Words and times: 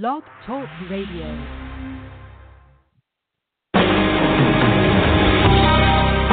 Blog 0.00 0.24
Talk 0.44 0.66
Radio. 0.90 1.22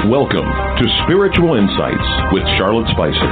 Welcome 0.09 0.49
to 0.81 0.85
Spiritual 1.05 1.53
Insights 1.61 2.09
with 2.33 2.41
Charlotte 2.57 2.89
Spicer. 2.89 3.31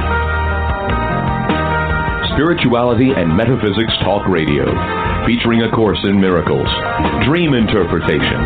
Spirituality 2.38 3.10
and 3.10 3.34
Metaphysics 3.36 3.90
Talk 4.04 4.28
Radio, 4.28 4.70
featuring 5.26 5.62
a 5.62 5.70
course 5.74 5.98
in 6.04 6.20
miracles, 6.20 6.68
dream 7.26 7.54
interpretation, 7.54 8.40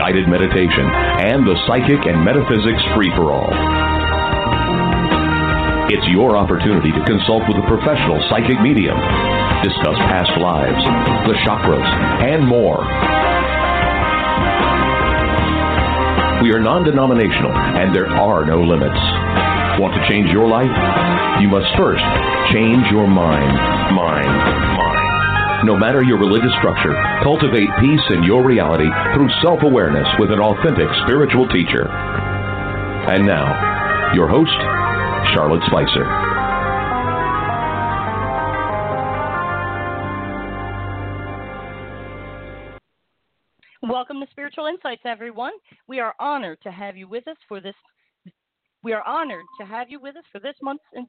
guided 0.00 0.28
meditation, 0.28 0.88
and 1.28 1.44
the 1.44 1.60
psychic 1.68 2.08
and 2.08 2.24
metaphysics 2.24 2.80
free 2.96 3.12
for 3.16 3.32
all. 3.32 3.87
It's 5.88 6.04
your 6.12 6.36
opportunity 6.36 6.92
to 6.92 7.02
consult 7.08 7.48
with 7.48 7.56
a 7.56 7.64
professional 7.64 8.20
psychic 8.28 8.60
medium, 8.60 8.92
discuss 9.64 9.96
past 10.12 10.28
lives, 10.36 10.84
the 11.24 11.32
chakras, 11.48 11.88
and 12.28 12.44
more. 12.44 12.84
We 16.44 16.52
are 16.52 16.60
non 16.60 16.84
denominational 16.84 17.56
and 17.56 17.96
there 17.96 18.06
are 18.06 18.44
no 18.44 18.60
limits. 18.60 19.00
Want 19.80 19.96
to 19.96 20.04
change 20.12 20.28
your 20.28 20.44
life? 20.44 20.68
You 21.40 21.48
must 21.48 21.72
first 21.80 22.04
change 22.52 22.84
your 22.92 23.08
mind. 23.08 23.48
Mind. 23.96 24.28
Mind. 24.28 25.66
No 25.66 25.74
matter 25.74 26.04
your 26.04 26.20
religious 26.20 26.52
structure, 26.60 26.92
cultivate 27.24 27.72
peace 27.80 28.04
in 28.12 28.28
your 28.28 28.44
reality 28.44 28.92
through 29.16 29.32
self 29.40 29.64
awareness 29.64 30.06
with 30.20 30.36
an 30.36 30.38
authentic 30.38 30.92
spiritual 31.08 31.48
teacher. 31.48 31.88
And 33.08 33.24
now, 33.24 34.12
your 34.12 34.28
host, 34.28 34.77
Charlotte 35.34 35.62
Spicer. 35.66 36.04
Welcome 43.82 44.20
to 44.20 44.26
Spiritual 44.30 44.66
Insights, 44.66 45.02
everyone. 45.04 45.52
We 45.86 46.00
are 46.00 46.14
honored 46.18 46.58
to 46.62 46.70
have 46.70 46.96
you 46.96 47.08
with 47.08 47.28
us 47.28 47.36
for 47.46 47.60
this. 47.60 47.74
We 48.82 48.92
are 48.92 49.02
honored 49.06 49.44
to 49.60 49.66
have 49.66 49.90
you 49.90 50.00
with 50.00 50.16
us 50.16 50.24
for 50.32 50.40
this 50.40 50.54
month's. 50.62 50.84
In, 50.94 51.06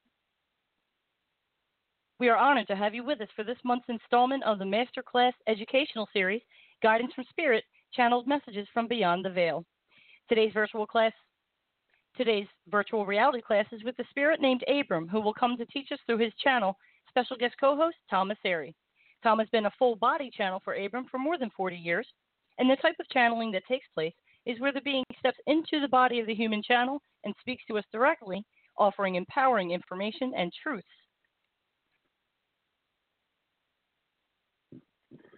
we 2.20 2.28
are 2.28 2.38
honored 2.38 2.68
to 2.68 2.76
have 2.76 2.94
you 2.94 3.06
with 3.06 3.22
us 3.22 3.30
for 3.36 3.44
this 3.44 3.58
month's 3.64 3.88
installment 3.88 4.44
of 4.44 4.60
the 4.60 4.66
Masterclass 4.66 5.34
Educational 5.48 6.10
Series, 6.12 6.42
Guidance 6.84 7.14
from 7.14 7.26
Spirit: 7.30 7.64
Channeled 7.94 8.28
Messages 8.28 8.68
from 8.74 8.88
Beyond 8.88 9.24
the 9.24 9.30
Veil. 9.30 9.66
Today's 10.28 10.54
virtual 10.54 10.86
class 10.86 11.14
Today's 12.20 12.48
virtual 12.68 13.06
reality 13.06 13.42
class 13.42 13.66
is 13.72 13.86
with 13.86 13.96
the 13.96 14.04
spirit 14.10 14.42
named 14.42 14.66
Abram, 14.68 15.08
who 15.08 15.22
will 15.22 15.34
come 15.34 15.56
to 15.56 15.66
teach 15.68 15.90
us 15.94 16.00
through 16.06 16.18
his 16.18 16.34
channel, 16.44 16.76
special 17.08 17.38
guest 17.38 17.56
co 17.58 17.78
host 17.78 17.96
Tom 18.10 18.30
Massari. 18.30 18.74
Tom 19.24 19.40
has 19.40 19.48
been 19.54 19.68
a 19.68 19.72
full 19.80 19.96
body 19.96 20.30
channel 20.30 20.60
for 20.62 20.74
Abram 20.74 21.06
for 21.10 21.18
more 21.18 21.38
than 21.38 21.50
40 21.56 21.78
years, 21.78 22.06
and 22.58 22.70
the 22.70 22.76
type 22.76 22.98
of 23.00 23.08
channeling 23.08 23.54
that 23.54 23.64
takes 23.70 23.86
place 23.94 24.12
is 24.46 24.60
where 24.60 24.74
the 24.74 24.82
being 24.82 25.06
steps 25.18 25.38
into 25.48 25.80
the 25.80 25.88
body 25.88 26.20
of 26.20 26.28
the 26.28 26.36
human 26.36 26.62
channel 26.62 27.02
and 27.24 27.34
speaks 27.40 27.64
to 27.70 27.78
us 27.78 27.86
directly, 27.94 28.44
offering 28.78 29.16
empowering 29.16 29.72
information 29.72 30.34
and 30.36 30.52
truths. 30.62 30.86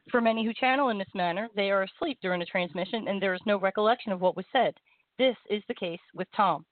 For 0.09 0.19
many 0.19 0.43
who 0.43 0.53
channel 0.55 0.89
in 0.89 0.97
this 0.97 1.13
manner, 1.13 1.47
they 1.55 1.69
are 1.69 1.83
asleep 1.83 2.17
during 2.23 2.39
the 2.39 2.45
transmission 2.47 3.07
and 3.07 3.21
there 3.21 3.35
is 3.35 3.41
no 3.45 3.59
recollection 3.59 4.11
of 4.11 4.19
what 4.19 4.35
was 4.35 4.45
said. 4.51 4.73
This 5.19 5.37
is 5.47 5.61
the 5.67 5.75
case 5.75 5.99
with 6.15 6.27
Tom. 6.35 6.65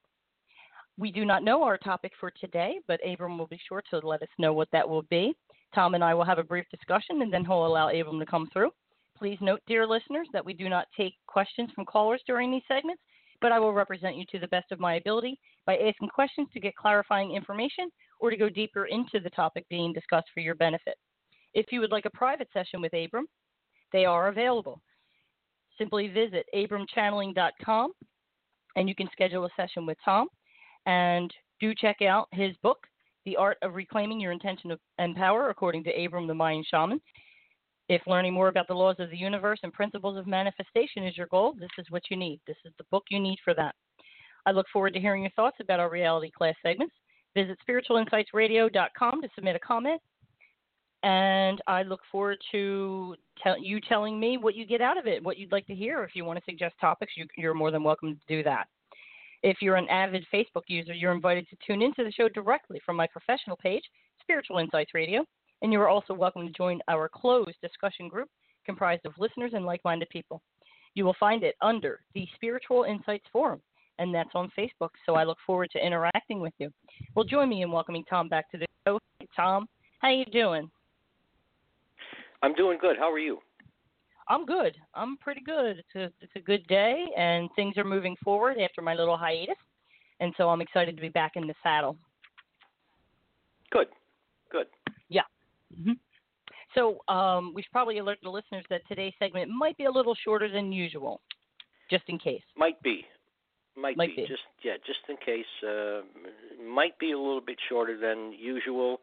We 0.99 1.13
do 1.13 1.23
not 1.23 1.45
know 1.45 1.63
our 1.63 1.77
topic 1.77 2.11
for 2.19 2.29
today, 2.29 2.79
but 2.85 2.99
Abram 3.07 3.37
will 3.37 3.47
be 3.47 3.61
sure 3.69 3.81
to 3.89 4.05
let 4.05 4.21
us 4.21 4.27
know 4.37 4.51
what 4.51 4.67
that 4.73 4.87
will 4.87 5.03
be. 5.03 5.33
Tom 5.73 5.95
and 5.95 6.03
I 6.03 6.13
will 6.13 6.25
have 6.25 6.39
a 6.39 6.43
brief 6.43 6.65
discussion 6.69 7.21
and 7.21 7.31
then 7.31 7.45
he'll 7.45 7.65
allow 7.65 7.87
Abram 7.87 8.19
to 8.19 8.25
come 8.25 8.49
through. 8.51 8.71
Please 9.17 9.37
note, 9.39 9.61
dear 9.65 9.87
listeners, 9.87 10.27
that 10.33 10.43
we 10.43 10.53
do 10.53 10.67
not 10.67 10.87
take 10.97 11.13
questions 11.25 11.69
from 11.73 11.85
callers 11.85 12.21
during 12.27 12.51
these 12.51 12.63
segments, 12.67 13.01
but 13.39 13.53
I 13.53 13.59
will 13.59 13.71
represent 13.71 14.17
you 14.17 14.25
to 14.29 14.39
the 14.39 14.49
best 14.49 14.73
of 14.73 14.81
my 14.81 14.95
ability 14.95 15.39
by 15.65 15.77
asking 15.77 16.09
questions 16.09 16.49
to 16.53 16.59
get 16.59 16.75
clarifying 16.75 17.33
information 17.33 17.89
or 18.19 18.29
to 18.29 18.35
go 18.35 18.49
deeper 18.49 18.87
into 18.87 19.21
the 19.23 19.29
topic 19.29 19.65
being 19.69 19.93
discussed 19.93 20.27
for 20.33 20.41
your 20.41 20.55
benefit. 20.55 20.95
If 21.53 21.67
you 21.71 21.79
would 21.79 21.91
like 21.91 22.05
a 22.05 22.17
private 22.17 22.49
session 22.51 22.81
with 22.81 22.93
Abram, 22.93 23.25
they 23.93 24.03
are 24.03 24.27
available. 24.27 24.81
Simply 25.77 26.09
visit 26.09 26.45
abramchanneling.com 26.53 27.93
and 28.75 28.89
you 28.89 28.95
can 28.95 29.07
schedule 29.13 29.45
a 29.45 29.49
session 29.55 29.85
with 29.85 29.97
Tom. 30.03 30.27
And 30.85 31.33
do 31.59 31.73
check 31.75 32.01
out 32.01 32.27
his 32.31 32.55
book, 32.63 32.87
The 33.25 33.35
Art 33.35 33.57
of 33.61 33.75
Reclaiming 33.75 34.19
Your 34.19 34.31
Intention 34.31 34.75
and 34.97 35.15
Power, 35.15 35.49
according 35.49 35.83
to 35.85 36.05
Abram 36.05 36.27
the 36.27 36.33
Mayan 36.33 36.63
Shaman. 36.69 37.01
If 37.89 38.05
learning 38.05 38.33
more 38.33 38.49
about 38.49 38.67
the 38.67 38.75
laws 38.75 38.97
of 38.99 39.09
the 39.09 39.17
universe 39.17 39.59
and 39.63 39.73
principles 39.73 40.17
of 40.17 40.27
manifestation 40.27 41.03
is 41.05 41.17
your 41.17 41.27
goal, 41.27 41.55
this 41.59 41.69
is 41.79 41.87
what 41.89 42.03
you 42.11 42.17
need. 42.17 42.39
This 42.45 42.57
is 42.63 42.71
the 42.77 42.85
book 42.91 43.03
you 43.09 43.19
need 43.19 43.39
for 43.43 43.53
that. 43.55 43.73
I 44.45 44.51
look 44.51 44.67
forward 44.71 44.93
to 44.93 44.99
hearing 44.99 45.23
your 45.23 45.31
thoughts 45.31 45.57
about 45.59 45.79
our 45.79 45.89
reality 45.89 46.31
class 46.31 46.55
segments. 46.63 46.93
Visit 47.35 47.57
spiritualinsightsradio.com 47.67 49.21
to 49.21 49.29
submit 49.35 49.55
a 49.55 49.59
comment. 49.59 50.01
And 51.01 51.61
I 51.65 51.83
look 51.83 52.01
forward 52.11 52.37
to 52.51 53.15
tell, 53.41 53.57
you 53.59 53.79
telling 53.79 54.19
me 54.19 54.37
what 54.37 54.55
you 54.55 54.65
get 54.65 54.81
out 54.81 54.97
of 54.97 55.07
it, 55.07 55.23
what 55.23 55.37
you'd 55.37 55.51
like 55.51 55.65
to 55.67 55.75
hear. 55.75 56.03
If 56.03 56.15
you 56.15 56.25
want 56.25 56.39
to 56.39 56.45
suggest 56.45 56.75
topics, 56.79 57.13
you, 57.15 57.25
you're 57.37 57.53
more 57.53 57.71
than 57.71 57.83
welcome 57.83 58.15
to 58.15 58.35
do 58.35 58.43
that. 58.43 58.67
If 59.41 59.57
you're 59.61 59.77
an 59.77 59.87
avid 59.87 60.25
Facebook 60.33 60.63
user, 60.67 60.93
you're 60.93 61.13
invited 61.13 61.47
to 61.49 61.57
tune 61.65 61.81
into 61.81 62.03
the 62.03 62.11
show 62.11 62.27
directly 62.27 62.81
from 62.85 62.97
my 62.97 63.07
professional 63.07 63.55
page, 63.55 63.83
Spiritual 64.21 64.57
Insights 64.57 64.93
Radio, 64.93 65.23
and 65.61 65.71
you 65.71 65.79
are 65.79 65.87
also 65.87 66.13
welcome 66.13 66.45
to 66.45 66.53
join 66.53 66.81
our 66.89 67.07
closed 67.07 67.55
discussion 67.61 68.09
group 68.09 68.29
comprised 68.65 69.05
of 69.05 69.13
listeners 69.17 69.51
and 69.53 69.65
like 69.65 69.81
minded 69.85 70.09
people. 70.09 70.41
You 70.93 71.05
will 71.05 71.15
find 71.17 71.43
it 71.43 71.55
under 71.61 72.01
the 72.13 72.27
Spiritual 72.35 72.83
Insights 72.83 73.25
Forum, 73.31 73.61
and 73.97 74.13
that's 74.13 74.29
on 74.35 74.51
Facebook, 74.57 74.89
so 75.05 75.15
I 75.15 75.23
look 75.23 75.37
forward 75.45 75.69
to 75.71 75.85
interacting 75.85 76.41
with 76.41 76.53
you. 76.57 76.69
Well, 77.15 77.23
join 77.23 77.47
me 77.47 77.61
in 77.61 77.71
welcoming 77.71 78.03
Tom 78.09 78.27
back 78.27 78.51
to 78.51 78.57
the 78.57 78.65
show. 78.85 78.99
Tom, 79.35 79.67
how 79.99 80.09
are 80.09 80.13
you 80.13 80.25
doing? 80.25 80.69
I'm 82.43 82.53
doing 82.55 82.77
good. 82.79 82.97
How 82.97 83.09
are 83.09 83.19
you? 83.19 83.39
I'm 84.29 84.45
good. 84.45 84.77
I'm 84.93 85.17
pretty 85.17 85.41
good. 85.41 85.79
It's 85.79 85.95
a 85.95 86.03
it's 86.21 86.31
a 86.35 86.39
good 86.39 86.65
day, 86.67 87.05
and 87.17 87.49
things 87.55 87.77
are 87.77 87.83
moving 87.83 88.15
forward 88.23 88.57
after 88.59 88.81
my 88.81 88.93
little 88.93 89.17
hiatus, 89.17 89.55
and 90.19 90.33
so 90.37 90.49
I'm 90.49 90.61
excited 90.61 90.95
to 90.95 91.01
be 91.01 91.09
back 91.09 91.31
in 91.35 91.47
the 91.47 91.55
saddle. 91.63 91.97
Good, 93.71 93.87
good. 94.51 94.67
Yeah. 95.09 95.23
Mm-hmm. 95.73 95.93
So 96.75 96.99
um, 97.11 97.53
we 97.55 97.63
should 97.63 97.71
probably 97.71 97.97
alert 97.97 98.19
the 98.21 98.29
listeners 98.29 98.63
that 98.69 98.81
today's 98.87 99.13
segment 99.17 99.49
might 99.49 99.77
be 99.77 99.85
a 99.85 99.91
little 99.91 100.15
shorter 100.23 100.47
than 100.47 100.71
usual, 100.71 101.21
just 101.89 102.03
in 102.07 102.19
case. 102.19 102.43
Might 102.55 102.81
be. 102.83 103.05
Might, 103.75 103.97
might 103.97 104.15
be. 104.15 104.23
be. 104.23 104.27
Just 104.27 104.43
yeah, 104.63 104.73
just 104.85 104.99
in 105.09 105.17
case. 105.17 105.45
Uh, 105.67 106.01
might 106.63 106.97
be 106.99 107.13
a 107.13 107.17
little 107.17 107.41
bit 107.41 107.57
shorter 107.67 107.97
than 107.99 108.33
usual 108.33 108.99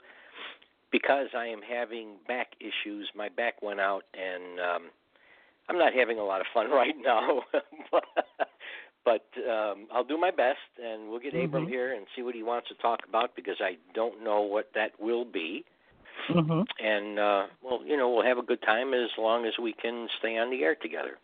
because 0.93 1.27
I 1.37 1.47
am 1.47 1.61
having 1.69 2.15
back 2.29 2.53
issues. 2.61 3.11
My 3.17 3.29
back 3.29 3.61
went 3.61 3.81
out 3.81 4.05
and. 4.15 4.61
Um, 4.61 4.91
I'm 5.69 5.79
not 5.79 5.93
having 5.93 6.19
a 6.19 6.25
lot 6.25 6.41
of 6.41 6.47
fun 6.53 6.71
right 6.71 6.95
now, 7.03 7.43
but 9.05 9.27
um, 9.49 9.87
I'll 9.93 10.05
do 10.05 10.19
my 10.19 10.31
best, 10.31 10.59
and 10.83 11.09
we'll 11.09 11.21
get 11.21 11.35
mm-hmm. 11.35 11.47
Abram 11.47 11.69
here 11.69 11.95
and 11.95 12.07
see 12.15 12.23
what 12.23 12.35
he 12.35 12.43
wants 12.43 12.69
to 12.69 12.75
talk 12.77 13.01
about 13.09 13.35
because 13.37 13.57
I 13.61 13.77
don't 13.95 14.23
know 14.23 14.43
what 14.43 14.71
that 14.75 14.93
will 15.01 15.25
be. 15.25 15.65
Mm-hmm. 16.31 16.63
And 16.85 17.19
uh, 17.19 17.47
well, 17.63 17.81
you 17.85 17.97
know, 17.97 18.11
we'll 18.11 18.25
have 18.25 18.39
a 18.39 18.43
good 18.43 18.63
time 18.63 18.95
as 18.95 19.11
long 19.19 19.47
as 19.47 19.53
we 19.63 19.73
can 19.75 20.09
stay 20.19 20.39
on 20.39 20.51
the 20.51 20.63
air 20.63 20.75
together. 20.75 21.19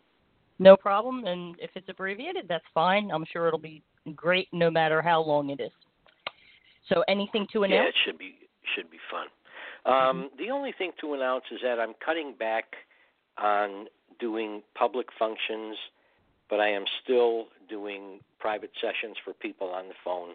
No 0.59 0.77
problem, 0.77 1.25
and 1.25 1.57
if 1.61 1.71
it's 1.75 1.89
abbreviated, 1.89 2.45
that's 2.49 2.65
fine. 2.73 3.11
I'm 3.11 3.25
sure 3.33 3.49
it'll 3.49 3.59
be 3.59 3.83
great, 4.15 4.49
no 4.53 4.71
matter 4.71 5.03
how 5.03 5.21
long 5.23 5.51
it 5.51 5.61
is. 5.61 5.73
So, 6.89 7.03
anything 7.09 7.47
to 7.53 7.65
announce? 7.65 7.81
Yeah, 7.83 7.89
it 7.89 7.95
should 8.05 8.19
be 8.19 8.35
should 8.77 8.91
be 8.91 8.99
fun. 9.11 9.27
Um, 9.85 10.17
mm-hmm. 10.17 10.37
The 10.39 10.51
only 10.51 10.73
thing 10.77 10.93
to 11.01 11.15
announce 11.15 11.45
is 11.51 11.59
that 11.65 11.81
I'm 11.81 11.95
cutting 12.05 12.35
back 12.39 12.65
on 13.39 13.87
doing 14.19 14.63
public 14.75 15.07
functions, 15.19 15.77
but 16.49 16.61
I 16.61 16.69
am 16.69 16.85
still 17.03 17.47
doing 17.69 18.21
private 18.39 18.71
sessions 18.81 19.17
for 19.25 19.33
people 19.33 19.69
on 19.69 19.89
the 19.89 19.95
phone. 20.05 20.31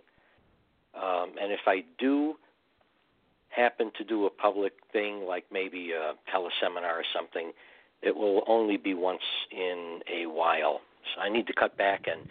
Um, 0.95 1.35
and 1.41 1.51
if 1.51 1.61
I 1.67 1.83
do 1.99 2.35
happen 3.49 3.91
to 3.97 4.03
do 4.03 4.25
a 4.25 4.29
public 4.29 4.73
thing 4.91 5.25
like 5.27 5.45
maybe 5.51 5.91
a 5.91 6.13
teleseminar 6.33 6.93
or 6.93 7.03
something, 7.15 7.51
it 8.01 8.15
will 8.15 8.43
only 8.47 8.77
be 8.77 8.93
once 8.93 9.21
in 9.51 9.99
a 10.11 10.27
while. 10.27 10.81
So 11.13 11.21
I 11.21 11.29
need 11.29 11.47
to 11.47 11.53
cut 11.53 11.77
back 11.77 12.05
and 12.07 12.27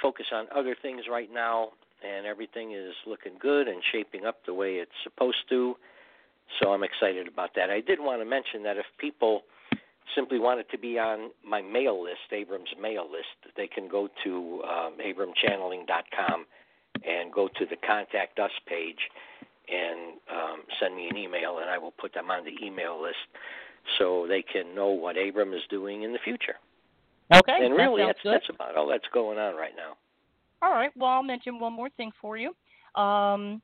focus 0.00 0.26
on 0.32 0.46
other 0.54 0.76
things 0.80 1.02
right 1.10 1.32
now, 1.32 1.70
and 2.06 2.26
everything 2.26 2.72
is 2.72 2.94
looking 3.06 3.32
good 3.40 3.68
and 3.68 3.82
shaping 3.92 4.26
up 4.26 4.44
the 4.46 4.54
way 4.54 4.74
it's 4.74 4.90
supposed 5.02 5.48
to. 5.50 5.76
So 6.60 6.72
I'm 6.72 6.84
excited 6.84 7.26
about 7.26 7.50
that. 7.56 7.70
I 7.70 7.80
did 7.80 7.98
want 8.00 8.20
to 8.20 8.24
mention 8.24 8.62
that 8.64 8.76
if 8.76 8.84
people 8.98 9.42
simply 10.14 10.38
want 10.38 10.60
it 10.60 10.70
to 10.70 10.78
be 10.78 10.98
on 10.98 11.30
my 11.44 11.62
mail 11.62 12.02
list, 12.02 12.32
Abrams 12.32 12.68
mail 12.80 13.10
list, 13.10 13.54
they 13.56 13.66
can 13.66 13.88
go 13.88 14.08
to 14.24 14.62
um, 14.64 14.94
abramchanneling.com 14.98 16.46
and 17.04 17.32
go 17.32 17.48
to 17.48 17.66
the 17.66 17.76
contact 17.86 18.38
us 18.38 18.50
page 18.66 18.98
and 19.68 20.18
um, 20.30 20.62
send 20.80 20.94
me 20.94 21.08
an 21.08 21.16
email, 21.16 21.58
and 21.58 21.68
I 21.68 21.78
will 21.78 21.90
put 21.90 22.14
them 22.14 22.30
on 22.30 22.44
the 22.44 22.64
email 22.64 23.02
list 23.02 23.16
so 23.98 24.26
they 24.28 24.42
can 24.42 24.74
know 24.74 24.88
what 24.88 25.16
Abram 25.16 25.52
is 25.52 25.62
doing 25.70 26.02
in 26.02 26.12
the 26.12 26.18
future. 26.22 26.56
Okay. 27.34 27.58
and 27.60 27.74
really, 27.74 28.02
that 28.02 28.08
that's 28.08 28.22
good. 28.22 28.32
that's 28.34 28.48
about 28.50 28.76
all 28.76 28.86
that's 28.86 29.06
going 29.12 29.38
on 29.38 29.56
right 29.56 29.72
now. 29.76 29.96
All 30.62 30.72
right. 30.72 30.90
Well, 30.96 31.10
I'll 31.10 31.22
mention 31.22 31.58
one 31.58 31.72
more 31.72 31.90
thing 31.90 32.12
for 32.20 32.36
you. 32.36 32.54
Um, 33.00 33.60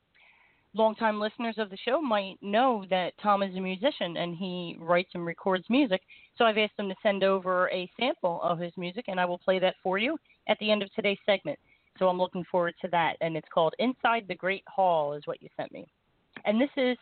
longtime 0.74 1.20
listeners 1.20 1.56
of 1.58 1.70
the 1.70 1.76
show 1.84 2.00
might 2.00 2.36
know 2.40 2.84
that 2.90 3.12
Tom 3.22 3.42
is 3.42 3.54
a 3.56 3.60
musician 3.60 4.16
and 4.16 4.36
he 4.36 4.76
writes 4.80 5.10
and 5.14 5.24
records 5.26 5.64
music. 5.69 6.02
So 6.36 6.44
I've 6.44 6.58
asked 6.58 6.78
him 6.78 6.88
to 6.88 6.94
send 7.02 7.24
over 7.24 7.70
a 7.70 7.90
sample 7.98 8.40
of 8.42 8.58
his 8.58 8.72
music, 8.76 9.04
and 9.08 9.20
I 9.20 9.24
will 9.24 9.38
play 9.38 9.58
that 9.58 9.74
for 9.82 9.98
you 9.98 10.19
at 10.48 10.58
the 10.58 10.70
end 10.70 10.82
of 10.82 10.92
today's 10.94 11.19
segment. 11.26 11.58
So 11.98 12.08
I'm 12.08 12.19
looking 12.19 12.44
forward 12.50 12.74
to 12.80 12.88
that. 12.88 13.16
And 13.20 13.36
it's 13.36 13.48
called 13.52 13.74
Inside 13.78 14.24
the 14.26 14.34
Great 14.34 14.64
Hall, 14.66 15.12
is 15.12 15.26
what 15.26 15.42
you 15.42 15.48
sent 15.56 15.72
me. 15.72 15.86
And 16.44 16.60
this 16.60 16.70
is 16.76 16.96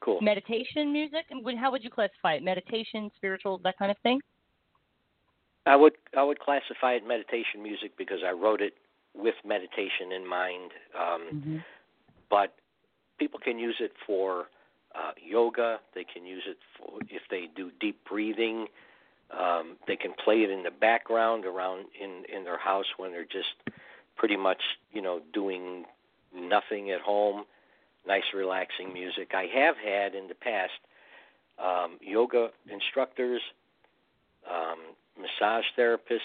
Cool. 0.00 0.20
meditation 0.20 0.92
music. 0.92 1.24
How 1.58 1.70
would 1.70 1.82
you 1.82 1.88
classify 1.88 2.34
it? 2.34 2.42
Meditation, 2.42 3.10
spiritual, 3.16 3.56
that 3.64 3.78
kind 3.78 3.90
of 3.90 3.96
thing? 4.02 4.20
I 5.64 5.76
would 5.76 5.94
I 6.14 6.22
would 6.22 6.38
classify 6.40 6.92
it 6.92 7.08
meditation 7.08 7.62
music 7.62 7.96
because 7.96 8.18
I 8.22 8.32
wrote 8.32 8.60
it 8.60 8.74
with 9.14 9.34
meditation 9.46 10.12
in 10.14 10.26
mind. 10.26 10.70
Um, 10.98 11.64
But 12.28 12.54
people 13.18 13.40
can 13.40 13.58
use 13.58 13.76
it 13.80 13.92
for 14.06 14.46
uh, 14.94 15.12
yoga. 15.22 15.80
They 15.94 16.04
can 16.04 16.24
use 16.24 16.44
it 16.46 16.58
for 16.78 17.00
if 17.08 17.22
they 17.30 17.48
do 17.54 17.70
deep 17.80 17.98
breathing. 18.08 18.66
Um, 19.30 19.76
they 19.86 19.96
can 19.96 20.12
play 20.24 20.42
it 20.42 20.50
in 20.50 20.62
the 20.62 20.70
background 20.70 21.44
around 21.44 21.86
in 22.00 22.24
in 22.34 22.44
their 22.44 22.58
house 22.58 22.86
when 22.96 23.10
they're 23.10 23.24
just 23.24 23.54
pretty 24.16 24.36
much 24.36 24.60
you 24.92 25.02
know 25.02 25.20
doing 25.32 25.84
nothing 26.34 26.90
at 26.90 27.00
home. 27.00 27.44
Nice 28.06 28.24
relaxing 28.34 28.92
music. 28.92 29.32
I 29.34 29.46
have 29.54 29.76
had 29.76 30.14
in 30.14 30.28
the 30.28 30.34
past 30.34 30.72
um, 31.58 31.98
yoga 32.00 32.50
instructors, 32.70 33.40
um, 34.50 34.78
massage 35.18 35.64
therapists, 35.78 36.20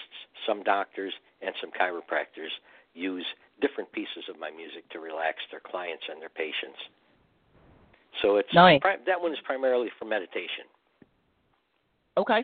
some 0.46 0.64
doctors, 0.64 1.14
and 1.42 1.56
some 1.62 1.72
chiropractors 1.72 2.52
use 2.94 3.26
different 3.62 3.92
pieces 3.92 4.24
of 4.30 4.40
my 4.40 4.50
music 4.50 4.88
to 4.90 5.00
relax 5.00 5.38
their 5.52 5.60
clients 5.60 6.04
and 6.10 6.22
their 6.22 6.30
patients. 6.30 6.80
So 8.22 8.38
it's 8.38 8.54
Nice. 8.54 8.82
pri- 8.82 8.98
that 9.06 9.20
one 9.20 9.34
is 9.34 9.40
primarily 9.42 9.90
for 9.98 10.06
meditation. 10.06 10.66
Okay. 12.18 12.44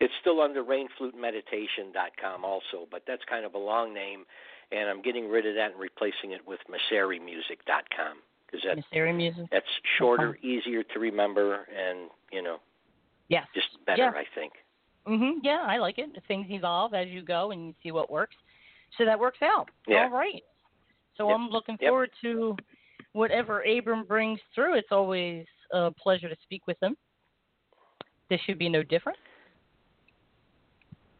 It's 0.00 0.14
still 0.20 0.40
under 0.40 0.64
rainflutemeditation.com 0.64 2.44
also, 2.44 2.86
but 2.90 3.02
that's 3.06 3.22
kind 3.28 3.44
of 3.44 3.52
a 3.54 3.58
long 3.58 3.92
name, 3.92 4.24
and 4.72 4.88
I'm 4.88 5.02
getting 5.02 5.28
rid 5.28 5.44
of 5.44 5.56
that 5.56 5.72
and 5.72 5.80
replacing 5.80 6.32
it 6.32 6.46
with 6.46 6.60
massarimusic.com 6.70 8.22
because 8.50 8.64
that, 8.66 8.76
Mysterious 8.76 9.16
music. 9.16 9.46
that's 9.52 9.66
shorter, 9.98 10.38
easier 10.42 10.82
to 10.82 10.98
remember, 10.98 11.68
and 11.76 12.08
you 12.32 12.42
know, 12.42 12.58
yeah, 13.28 13.44
just 13.54 13.68
better, 13.84 14.02
Yeah. 14.02 14.10
I 14.14 14.24
think. 14.34 14.52
Mhm. 15.06 15.40
Yeah, 15.42 15.60
I 15.66 15.76
like 15.78 15.98
it. 15.98 16.10
Things 16.26 16.46
evolve 16.50 16.94
as 16.94 17.08
you 17.08 17.22
go, 17.22 17.50
and 17.50 17.68
you 17.68 17.74
see 17.82 17.90
what 17.92 18.10
works. 18.10 18.36
So 18.96 19.04
that 19.04 19.18
works 19.18 19.40
out. 19.42 19.70
Yeah. 19.86 20.04
All 20.04 20.10
right. 20.10 20.42
So 21.16 21.28
Yep. 21.28 21.34
I'm 21.34 21.48
looking 21.50 21.78
Yep. 21.80 21.90
forward 21.90 22.10
to 22.22 22.56
whatever 23.12 23.62
Abram 23.62 24.04
brings 24.04 24.40
through. 24.54 24.74
It's 24.74 24.92
always 24.92 25.46
a 25.72 25.90
pleasure 25.92 26.28
to 26.28 26.36
speak 26.42 26.66
with 26.66 26.82
him. 26.82 26.96
This 28.28 28.40
should 28.42 28.58
be 28.58 28.68
no 28.68 28.82
different. 28.82 29.18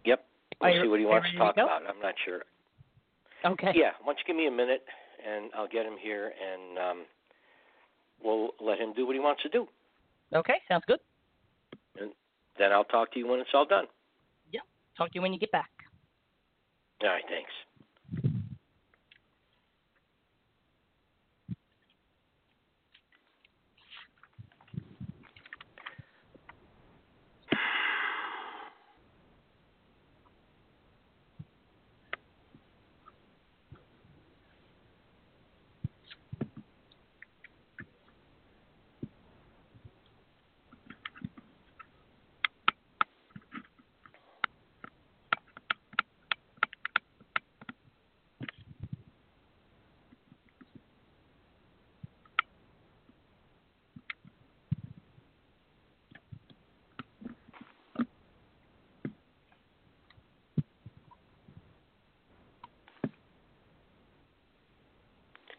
Yep. 0.05 0.25
We'll 0.61 0.71
Are 0.71 0.83
see 0.83 0.89
what 0.89 1.01
he 1.01 1.07
wants 1.07 1.31
to 1.31 1.39
ready 1.39 1.39
to 1.39 1.45
talk 1.45 1.57
about. 1.57 1.87
I'm 1.89 2.01
not 2.01 2.15
sure. 2.25 2.43
Okay. 3.45 3.73
Yeah, 3.75 3.93
why 4.01 4.07
don't 4.13 4.19
you 4.19 4.25
give 4.27 4.37
me 4.37 4.47
a 4.47 4.51
minute, 4.51 4.85
and 5.25 5.51
I'll 5.55 5.69
get 5.69 5.87
him 5.87 5.97
here, 5.97 6.33
and 6.41 6.79
um, 6.79 7.07
we'll 8.23 8.51
let 8.61 8.79
him 8.79 8.93
do 8.95 9.07
what 9.07 9.15
he 9.15 9.21
wants 9.21 9.43
to 9.43 9.49
do. 9.49 9.67
Okay. 10.35 10.55
Sounds 10.69 10.85
good. 10.87 11.01
And 11.99 12.13
Then 12.59 12.73
I'll 12.73 12.85
talk 12.85 13.13
to 13.13 13.19
you 13.19 13.27
when 13.27 13.41
it's 13.41 13.51
all 13.55 13.67
done. 13.67 13.85
Yep. 14.53 14.63
Talk 14.97 15.09
to 15.09 15.15
you 15.15 15.23
when 15.23 15.33
you 15.33 15.39
get 15.39 15.53
back. 15.53 15.71
All 17.03 17.09
right, 17.09 17.25
thanks. 17.29 17.51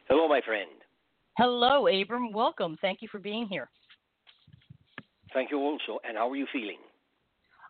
Hello, 0.10 0.28
my 0.28 0.42
friend. 0.42 0.70
Hello, 1.38 1.88
Abram. 1.88 2.32
Welcome. 2.32 2.78
Thank 2.82 3.02
you 3.02 3.08
for 3.12 3.20
being 3.20 3.48
here. 3.48 3.70
Thank 5.34 5.52
you 5.52 5.60
also. 5.60 6.00
And 6.04 6.18
how 6.18 6.30
are 6.30 6.36
you 6.36 6.48
feeling? 6.52 6.80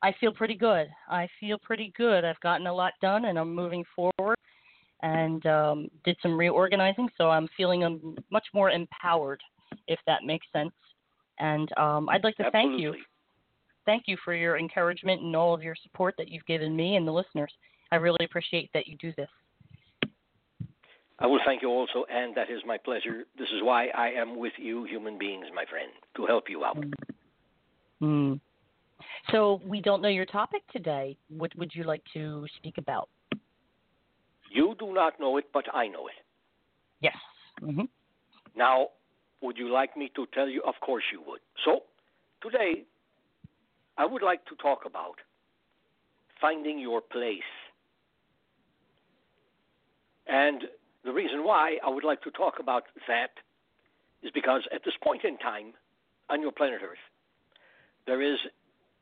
I 0.01 0.13
feel 0.19 0.31
pretty 0.31 0.55
good. 0.55 0.87
I 1.09 1.27
feel 1.39 1.57
pretty 1.57 1.91
good. 1.97 2.23
I've 2.23 2.39
gotten 2.39 2.67
a 2.67 2.73
lot 2.73 2.93
done, 3.01 3.25
and 3.25 3.37
I'm 3.37 3.53
moving 3.53 3.83
forward. 3.93 4.37
And 5.01 5.45
um, 5.45 5.87
did 6.03 6.17
some 6.21 6.37
reorganizing, 6.37 7.09
so 7.17 7.29
I'm 7.29 7.47
feeling 7.55 7.83
um, 7.85 8.17
much 8.31 8.45
more 8.53 8.69
empowered, 8.69 9.41
if 9.87 9.99
that 10.07 10.23
makes 10.25 10.45
sense. 10.51 10.73
And 11.39 11.69
um, 11.77 12.09
I'd 12.09 12.23
like 12.23 12.35
to 12.37 12.51
thank 12.51 12.79
you, 12.79 12.89
Absolutely. 12.89 12.99
thank 13.85 14.03
you 14.07 14.17
for 14.25 14.33
your 14.33 14.57
encouragement 14.57 15.21
and 15.21 15.35
all 15.37 15.53
of 15.53 15.63
your 15.63 15.75
support 15.81 16.15
that 16.17 16.27
you've 16.27 16.45
given 16.47 16.75
me 16.75 16.97
and 16.97 17.07
the 17.07 17.13
listeners. 17.13 17.53
I 17.93 17.95
really 17.95 18.25
appreciate 18.25 18.69
that 18.73 18.87
you 18.87 18.97
do 18.97 19.13
this. 19.15 19.29
I 21.21 21.27
will 21.27 21.39
thank 21.45 21.61
you 21.61 21.69
also, 21.69 22.05
and 22.09 22.33
that 22.35 22.49
is 22.49 22.61
my 22.65 22.77
pleasure. 22.77 23.25
This 23.37 23.49
is 23.49 23.61
why 23.61 23.87
I 23.87 24.09
am 24.09 24.37
with 24.39 24.53
you, 24.57 24.85
human 24.85 25.17
beings, 25.17 25.47
my 25.53 25.65
friend, 25.69 25.91
to 26.15 26.25
help 26.25 26.49
you 26.49 26.63
out. 26.63 26.83
Hmm. 27.99 28.33
So 29.31 29.61
we 29.65 29.81
don't 29.81 30.01
know 30.01 30.07
your 30.09 30.25
topic 30.25 30.61
today. 30.71 31.17
What 31.29 31.51
would 31.57 31.71
you 31.75 31.83
like 31.83 32.03
to 32.13 32.45
speak 32.57 32.77
about? 32.77 33.09
You 34.49 34.75
do 34.79 34.93
not 34.93 35.19
know 35.19 35.37
it, 35.37 35.45
but 35.53 35.65
I 35.73 35.87
know 35.87 36.07
it. 36.07 36.13
Yes. 37.01 37.15
hmm 37.61 37.81
Now, 38.55 38.87
would 39.41 39.57
you 39.57 39.71
like 39.71 39.95
me 39.97 40.11
to 40.15 40.25
tell 40.33 40.47
you? 40.47 40.61
Of 40.65 40.75
course 40.81 41.03
you 41.11 41.21
would. 41.27 41.41
So, 41.65 41.83
today, 42.41 42.83
I 43.97 44.05
would 44.05 44.21
like 44.21 44.45
to 44.45 44.55
talk 44.55 44.79
about 44.85 45.15
finding 46.39 46.79
your 46.79 47.01
place. 47.01 47.51
And 50.27 50.63
the 51.09 51.15
reason 51.15 51.43
why 51.43 51.79
I 51.83 51.89
would 51.89 52.03
like 52.03 52.21
to 52.21 52.29
talk 52.29 52.59
about 52.59 52.83
that 53.07 53.31
is 54.21 54.29
because 54.31 54.61
at 54.71 54.83
this 54.85 54.93
point 55.03 55.23
in 55.23 55.39
time 55.39 55.73
on 56.29 56.39
your 56.39 56.51
planet 56.51 56.81
Earth, 56.83 56.99
there 58.05 58.21
is 58.21 58.37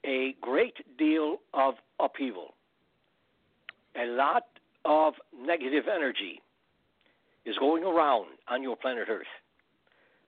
a 0.06 0.34
great 0.40 0.98
deal 0.98 1.40
of 1.54 1.74
upheaval. 2.00 2.54
A 4.02 4.06
lot 4.06 4.44
of 4.86 5.16
negative 5.38 5.84
energy 5.94 6.42
is 7.46 7.58
going 7.58 7.84
around 7.84 8.28
on 8.48 8.64
your 8.64 8.78
planet 8.78 9.10
Earth 9.10 9.28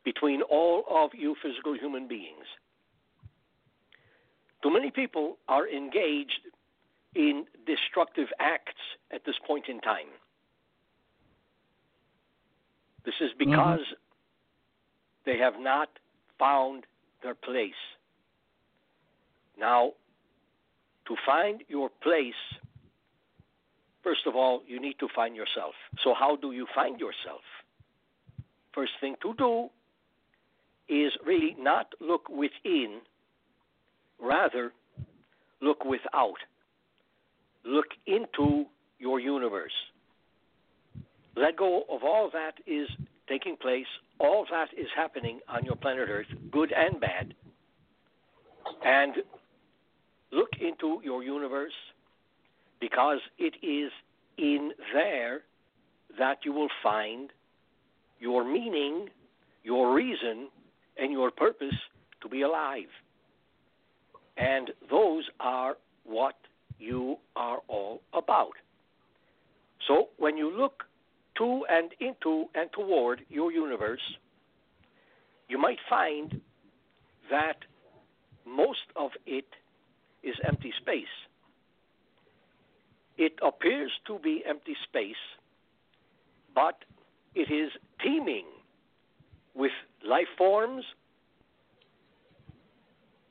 between 0.03 0.41
all 0.41 0.83
of 0.91 1.11
you 1.13 1.33
physical 1.41 1.75
human 1.75 2.09
beings. 2.09 2.45
Too 4.61 4.73
many 4.73 4.91
people 4.91 5.37
are 5.47 5.65
engaged 5.65 6.41
in 7.15 7.45
destructive 7.65 8.27
acts 8.37 8.81
at 9.13 9.23
this 9.25 9.35
point 9.47 9.69
in 9.69 9.79
time. 9.79 10.11
This 13.05 13.15
is 13.21 13.31
Mm-hmm. 13.31 13.51
because 13.51 13.85
they 15.25 15.37
have 15.37 15.59
not 15.59 15.89
found 16.37 16.85
their 17.21 17.35
place. 17.35 17.81
Now, 19.59 19.93
to 21.07 21.15
find 21.25 21.63
your 21.67 21.89
place, 22.01 22.41
first 24.03 24.21
of 24.25 24.35
all, 24.35 24.61
you 24.67 24.79
need 24.79 24.97
to 24.99 25.07
find 25.13 25.35
yourself. 25.35 25.73
So, 26.03 26.13
how 26.13 26.35
do 26.37 26.51
you 26.51 26.65
find 26.73 26.99
yourself? 26.99 27.41
First 28.73 28.93
thing 29.01 29.15
to 29.21 29.33
do 29.33 29.69
is 30.87 31.11
really 31.25 31.55
not 31.59 31.93
look 31.99 32.29
within, 32.29 33.01
rather, 34.19 34.71
look 35.61 35.83
without. 35.83 36.37
Look 37.65 37.87
into 38.07 38.65
your 38.97 39.19
universe. 39.19 39.73
Let 41.39 41.55
go 41.55 41.83
of 41.89 42.03
all 42.03 42.29
that 42.33 42.55
is 42.67 42.89
taking 43.29 43.55
place, 43.55 43.85
all 44.19 44.45
that 44.51 44.67
is 44.77 44.87
happening 44.93 45.39
on 45.47 45.63
your 45.63 45.77
planet 45.77 46.09
Earth, 46.09 46.27
good 46.51 46.73
and 46.73 46.99
bad, 46.99 47.33
and 48.83 49.13
look 50.33 50.49
into 50.59 50.99
your 51.01 51.23
universe 51.23 51.71
because 52.81 53.19
it 53.37 53.53
is 53.63 53.89
in 54.37 54.71
there 54.93 55.41
that 56.17 56.39
you 56.43 56.51
will 56.51 56.67
find 56.83 57.29
your 58.19 58.43
meaning, 58.43 59.07
your 59.63 59.93
reason, 59.93 60.49
and 60.97 61.09
your 61.09 61.31
purpose 61.31 61.75
to 62.21 62.27
be 62.27 62.41
alive. 62.41 62.91
And 64.35 64.71
those 64.89 65.23
are 65.39 65.77
what 66.03 66.35
you 66.79 67.15
are 67.37 67.59
all 67.69 68.01
about. 68.13 68.53
So 69.87 70.09
when 70.17 70.35
you 70.35 70.51
look 70.51 70.83
to 71.39 71.65
and 71.69 71.89
into 71.99 72.45
and 72.53 72.69
toward 72.71 73.21
your 73.29 73.51
universe, 73.51 74.01
you 75.47 75.57
might 75.57 75.79
find 75.89 76.39
that 77.31 77.57
most 78.45 78.85
of 78.95 79.11
it 79.25 79.45
is 80.21 80.35
empty 80.47 80.71
space. 80.79 81.15
It 83.17 83.33
appears 83.41 83.91
to 84.07 84.19
be 84.19 84.43
empty 84.47 84.75
space, 84.87 85.23
but 86.53 86.75
it 87.35 87.51
is 87.51 87.71
teeming 88.01 88.45
with 89.55 89.71
life 90.07 90.27
forms. 90.37 90.83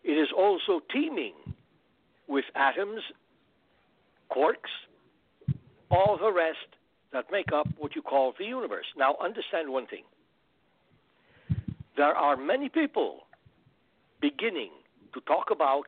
It 0.05 0.12
is 0.12 0.29
also 0.37 0.81
teeming 0.93 1.35
with 2.27 2.45
atoms, 2.55 3.00
quarks, 4.31 4.73
all 5.91 6.19
the 6.19 6.33
rest 6.33 6.77
that 7.12 7.27
make 7.31 7.53
up 7.53 7.67
what 7.79 7.95
you 7.95 8.03
call 8.03 8.35
the 8.38 8.45
universe. 8.45 8.87
Now, 8.97 9.17
understand 9.23 9.71
one 9.71 9.87
thing 9.87 10.05
there 11.97 12.15
are 12.15 12.37
many 12.37 12.69
people 12.69 13.25
beginning 14.21 14.71
to 15.15 15.21
talk 15.23 15.50
about 15.50 15.83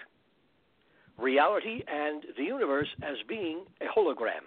reality 1.19 1.83
and 1.87 2.25
the 2.37 2.43
universe 2.43 2.89
as 3.03 3.17
being 3.29 3.65
a 3.81 3.85
hologram. 3.85 4.45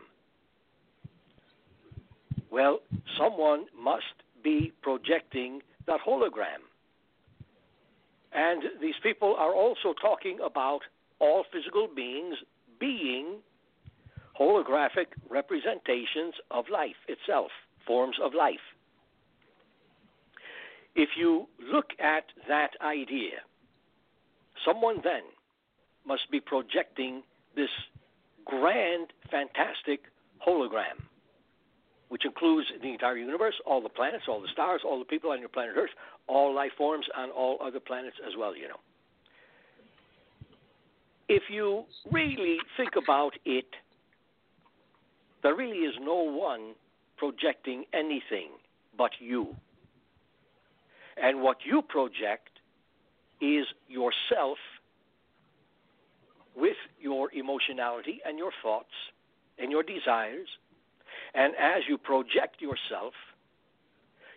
Well, 2.52 2.80
someone 3.18 3.66
must 3.82 4.04
be 4.44 4.74
projecting 4.82 5.62
that 5.88 6.00
hologram. 6.06 6.62
And 8.34 8.64
these 8.82 8.96
people 9.02 9.36
are 9.38 9.54
also 9.54 9.94
talking 10.02 10.40
about 10.44 10.82
all 11.20 11.46
physical 11.52 11.88
beings 11.96 12.36
being 12.80 13.38
holographic 14.40 15.08
representations 15.30 16.34
of 16.52 16.66
life 16.72 16.96
itself, 17.08 17.52
forms 17.86 18.18
of 18.24 18.34
life. 18.34 18.56
If 20.96 21.10
you 21.18 21.48
look 21.60 21.92
at 22.00 22.26
that 22.48 22.72
idea, 22.82 23.42
someone 24.66 24.98
then 25.04 25.24
must 26.06 26.30
be 26.32 26.40
projecting 26.40 27.24
this 27.56 27.70
grand, 28.46 29.08
fantastic 29.32 30.02
hologram, 30.46 31.00
which 32.10 32.26
includes 32.26 32.68
the 32.82 32.90
entire 32.92 33.18
universe, 33.18 33.56
all 33.66 33.82
the 33.82 33.90
planets, 33.90 34.26
all 34.28 34.42
the 34.42 34.48
stars, 34.52 34.82
all 34.86 35.00
the 35.00 35.06
people 35.06 35.32
on 35.32 35.40
your 35.40 35.50
planet 35.50 35.74
Earth, 35.78 35.90
all 36.28 36.54
life 36.54 36.72
forms 36.78 37.06
on 37.18 37.30
all 37.32 37.58
other 37.64 37.80
planets 37.80 38.18
as 38.28 38.34
well, 38.38 38.56
you 38.56 38.68
know. 38.68 38.80
If 41.30 41.44
you 41.50 41.86
really 42.12 42.58
think 42.78 42.92
about 43.02 43.34
it, 43.46 43.66
there 45.44 45.56
really 45.56 45.80
is 45.80 45.94
no 46.02 46.24
one 46.24 46.74
projecting 47.18 47.86
anything 47.94 48.50
but 48.98 49.12
you. 49.20 49.56
And 51.22 51.42
what 51.42 51.58
you 51.66 51.82
project 51.82 52.50
is 53.42 53.66
yourself 53.88 54.58
with 56.56 56.78
your 57.00 57.32
emotionality 57.34 58.20
and 58.26 58.38
your 58.38 58.52
thoughts 58.64 58.94
and 59.60 59.70
your 59.72 59.84
desires. 59.84 60.48
And 61.36 61.54
as 61.56 61.84
you 61.88 61.98
project 61.98 62.62
yourself, 62.62 63.14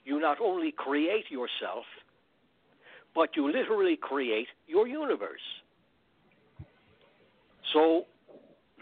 you 0.05 0.21
not 0.21 0.41
only 0.41 0.73
create 0.73 1.31
yourself, 1.31 1.85
but 3.15 3.31
you 3.37 3.51
literally 3.51 3.97
create 3.97 4.49
your 4.67 4.87
universe. 4.87 5.41
So, 7.73 8.05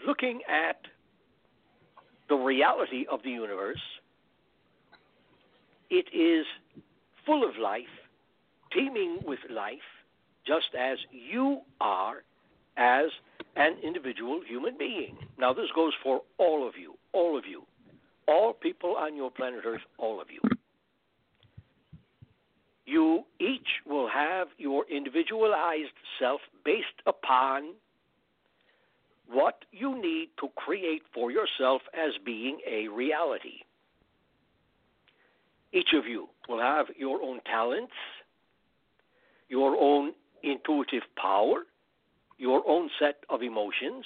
looking 0.05 0.41
at 0.49 0.77
the 2.29 2.35
reality 2.35 3.05
of 3.09 3.21
the 3.23 3.29
universe, 3.29 3.81
it 5.89 6.07
is 6.13 6.45
full 7.25 7.47
of 7.47 7.57
life, 7.57 7.83
teeming 8.71 9.19
with 9.25 9.39
life, 9.49 9.77
just 10.45 10.75
as 10.77 10.97
you 11.11 11.61
are 11.79 12.23
as 12.77 13.07
an 13.55 13.77
individual 13.83 14.41
human 14.47 14.77
being. 14.77 15.17
Now, 15.37 15.53
this 15.53 15.69
goes 15.75 15.93
for 16.03 16.21
all 16.37 16.67
of 16.67 16.75
you, 16.77 16.95
all 17.13 17.37
of 17.37 17.45
you, 17.45 17.63
all 18.27 18.53
people 18.53 18.95
on 18.97 19.15
your 19.15 19.31
planet 19.31 19.61
Earth, 19.65 19.81
all 19.97 20.19
of 20.21 20.27
you. 20.29 20.41
You 22.85 23.23
each 23.39 23.81
will 23.85 24.07
have 24.07 24.47
your 24.57 24.85
individualized 24.89 25.93
self 26.19 26.41
based 26.63 27.01
upon 27.07 27.73
what 29.27 29.65
you 29.71 29.99
need 29.99 30.29
to 30.39 30.49
create 30.55 31.03
for 31.13 31.31
yourself 31.31 31.81
as 31.93 32.13
being 32.23 32.59
a 32.69 32.87
reality. 32.87 33.63
Each 35.73 35.93
of 35.93 36.05
you 36.05 36.29
will 36.47 36.61
have 36.61 36.87
your 36.97 37.21
own 37.21 37.41
talents, 37.45 37.93
your 39.49 39.75
own 39.79 40.13
intuitive 40.43 41.03
power, 41.17 41.63
your 42.37 42.63
own 42.67 42.89
set 42.99 43.23
of 43.29 43.41
emotions. 43.41 44.05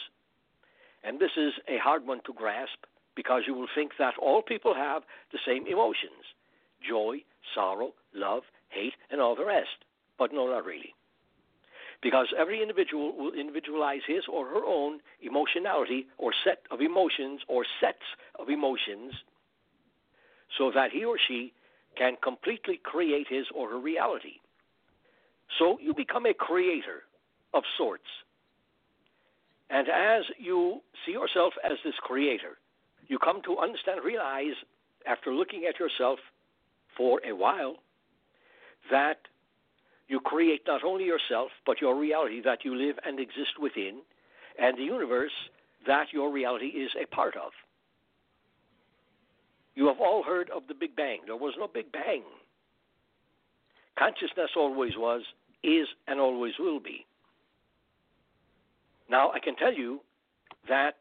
And 1.04 1.20
this 1.20 1.32
is 1.38 1.54
a 1.68 1.78
hard 1.78 2.08
one 2.08 2.22
to 2.26 2.34
grasp 2.34 2.86
because 3.16 3.44
you 3.46 3.54
will 3.54 3.68
think 3.76 3.92
that 4.00 4.14
all 4.22 4.42
people 4.42 4.74
have 4.74 5.04
the 5.32 5.40
same 5.46 5.68
emotions 5.68 6.26
joy, 6.88 7.18
sorrow, 7.54 7.94
love, 8.14 8.44
hate, 8.70 8.94
and 9.12 9.20
all 9.20 9.36
the 9.36 9.46
rest. 9.46 9.84
But 10.18 10.32
no, 10.34 10.48
not 10.48 10.64
really. 10.64 10.94
Because 12.02 12.28
every 12.38 12.62
individual 12.62 13.16
will 13.18 13.34
individualize 13.34 14.02
his 14.08 14.24
or 14.32 14.46
her 14.48 14.64
own 14.66 15.00
emotionality 15.22 16.08
or 16.18 16.32
set 16.44 16.60
of 16.72 16.80
emotions 16.82 17.42
or 17.48 17.66
sets 17.82 18.06
of 18.40 18.50
emotions 18.50 19.14
so 20.58 20.72
that 20.74 20.92
he 20.92 21.04
or 21.04 21.18
she 21.28 21.54
can 21.98 22.16
completely 22.24 22.80
create 22.82 23.28
his 23.30 23.46
or 23.54 23.70
her 23.70 23.80
reality. 23.80 24.40
So 25.58 25.78
you 25.82 25.94
become 25.94 26.26
a 26.26 26.34
creator 26.34 27.04
of 27.54 27.64
sorts. 27.78 28.04
And 29.70 29.88
as 29.90 30.24
you 30.38 30.82
see 31.06 31.12
yourself 31.12 31.54
as 31.64 31.78
this 31.84 31.96
creator, 32.02 32.58
you 33.08 33.20
come 33.20 33.42
to 33.44 33.58
understand, 33.58 34.02
realize, 34.04 34.56
after 35.06 35.34
looking 35.34 35.66
at 35.68 35.80
yourself 35.80 36.20
for 36.96 37.20
a 37.28 37.36
while, 37.36 37.76
that 38.92 39.18
you 40.10 40.20
create 40.20 40.64
not 40.68 40.84
only 40.84 41.06
yourself, 41.06 41.52
but 41.66 41.80
your 41.80 41.96
reality 41.96 42.42
that 42.42 42.66
you 42.66 42.76
live 42.76 42.98
and 43.06 43.20
exist 43.20 43.60
within, 43.62 44.02
and 44.60 44.78
the 44.78 44.84
universe 44.84 45.32
that 45.86 46.08
your 46.12 46.32
reality 46.32 46.66
is 46.66 46.92
a 47.02 47.06
part 47.16 47.36
of. 47.38 47.52
You 49.76 49.88
have 49.88 50.02
all 50.02 50.24
heard 50.24 50.50
of 50.50 50.64
the 50.68 50.74
Big 50.74 50.96
Bang. 50.96 51.20
There 51.26 51.38
was 51.38 51.54
no 51.58 51.68
Big 51.68 51.92
Bang. 51.92 52.24
Consciousness 53.98 54.50
always 54.58 54.98
was, 54.98 55.22
is, 55.64 55.88
and 56.08 56.20
always 56.20 56.54
will 56.60 56.80
be. 56.80 57.06
Now, 59.10 59.32
I 59.32 59.40
can 59.40 59.56
tell 59.56 59.74
you 59.74 60.02
that, 60.68 60.96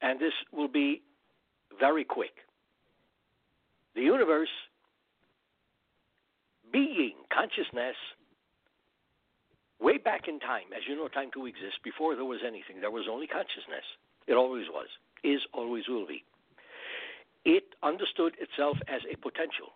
and 0.00 0.20
this 0.20 0.32
will 0.52 0.68
be 0.68 1.02
very 1.78 2.04
quick 2.04 2.32
the 3.96 4.02
universe, 4.02 4.48
being, 6.72 7.14
consciousness, 7.32 7.96
way 9.80 9.98
back 9.98 10.28
in 10.28 10.38
time, 10.40 10.72
as 10.76 10.82
you 10.88 10.96
know, 10.96 11.08
time 11.08 11.30
to 11.34 11.46
exist, 11.46 11.82
before 11.82 12.14
there 12.14 12.24
was 12.24 12.40
anything, 12.46 12.80
there 12.80 12.90
was 12.90 13.06
only 13.10 13.26
consciousness. 13.26 13.84
It 14.26 14.34
always 14.34 14.66
was, 14.72 14.88
is, 15.24 15.40
always 15.52 15.88
will 15.88 16.06
be. 16.06 16.24
It 17.44 17.64
understood 17.82 18.34
itself 18.38 18.76
as 18.88 19.00
a 19.10 19.16
potential. 19.16 19.72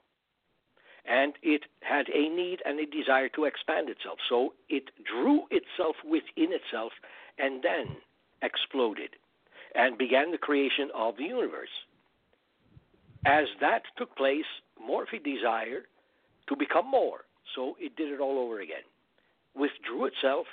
And 1.07 1.35
it 1.43 1.63
had 1.81 2.09
a 2.09 2.29
need 2.29 2.61
and 2.65 2.79
a 2.79 2.87
desire 2.87 3.29
to 3.31 3.45
expand 3.45 3.89
itself. 3.91 4.19
So 4.29 4.55
it 4.69 4.91
drew 5.05 5.43
itself 5.51 5.97
within 6.05 6.53
itself 6.53 6.93
and 7.39 7.63
then 7.63 7.97
exploded 8.43 9.11
and 9.75 9.99
began 9.99 10.31
the 10.31 10.39
creation 10.39 10.89
of 10.95 11.17
the 11.17 11.25
universe. 11.25 11.73
As 13.27 13.47
that 13.61 13.83
took 13.97 14.17
place, 14.17 14.45
Morphe 14.81 15.23
desired 15.25 15.85
to 16.49 16.57
become 16.57 16.91
more, 16.91 17.21
so 17.55 17.75
it 17.81 17.97
did 17.97 18.13
it 18.13 18.21
all 18.21 18.39
over 18.39 18.61
again. 18.61 18.85
Withdrew 19.55 20.07
itself, 20.07 20.47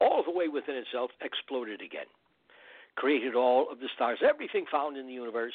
all 0.00 0.22
the 0.22 0.30
way 0.30 0.48
within 0.48 0.76
itself, 0.76 1.10
exploded 1.20 1.80
again. 1.80 2.06
Created 2.96 3.34
all 3.34 3.70
of 3.70 3.80
the 3.80 3.88
stars, 3.94 4.18
everything 4.28 4.66
found 4.70 4.96
in 4.96 5.06
the 5.06 5.12
universe, 5.12 5.54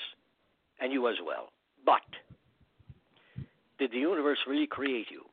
and 0.79 0.91
you 0.91 1.07
as 1.07 1.15
well. 1.25 1.49
But, 1.85 2.01
did 3.77 3.91
the 3.91 3.99
universe 3.99 4.39
really 4.47 4.67
create 4.67 5.07
you? 5.11 5.23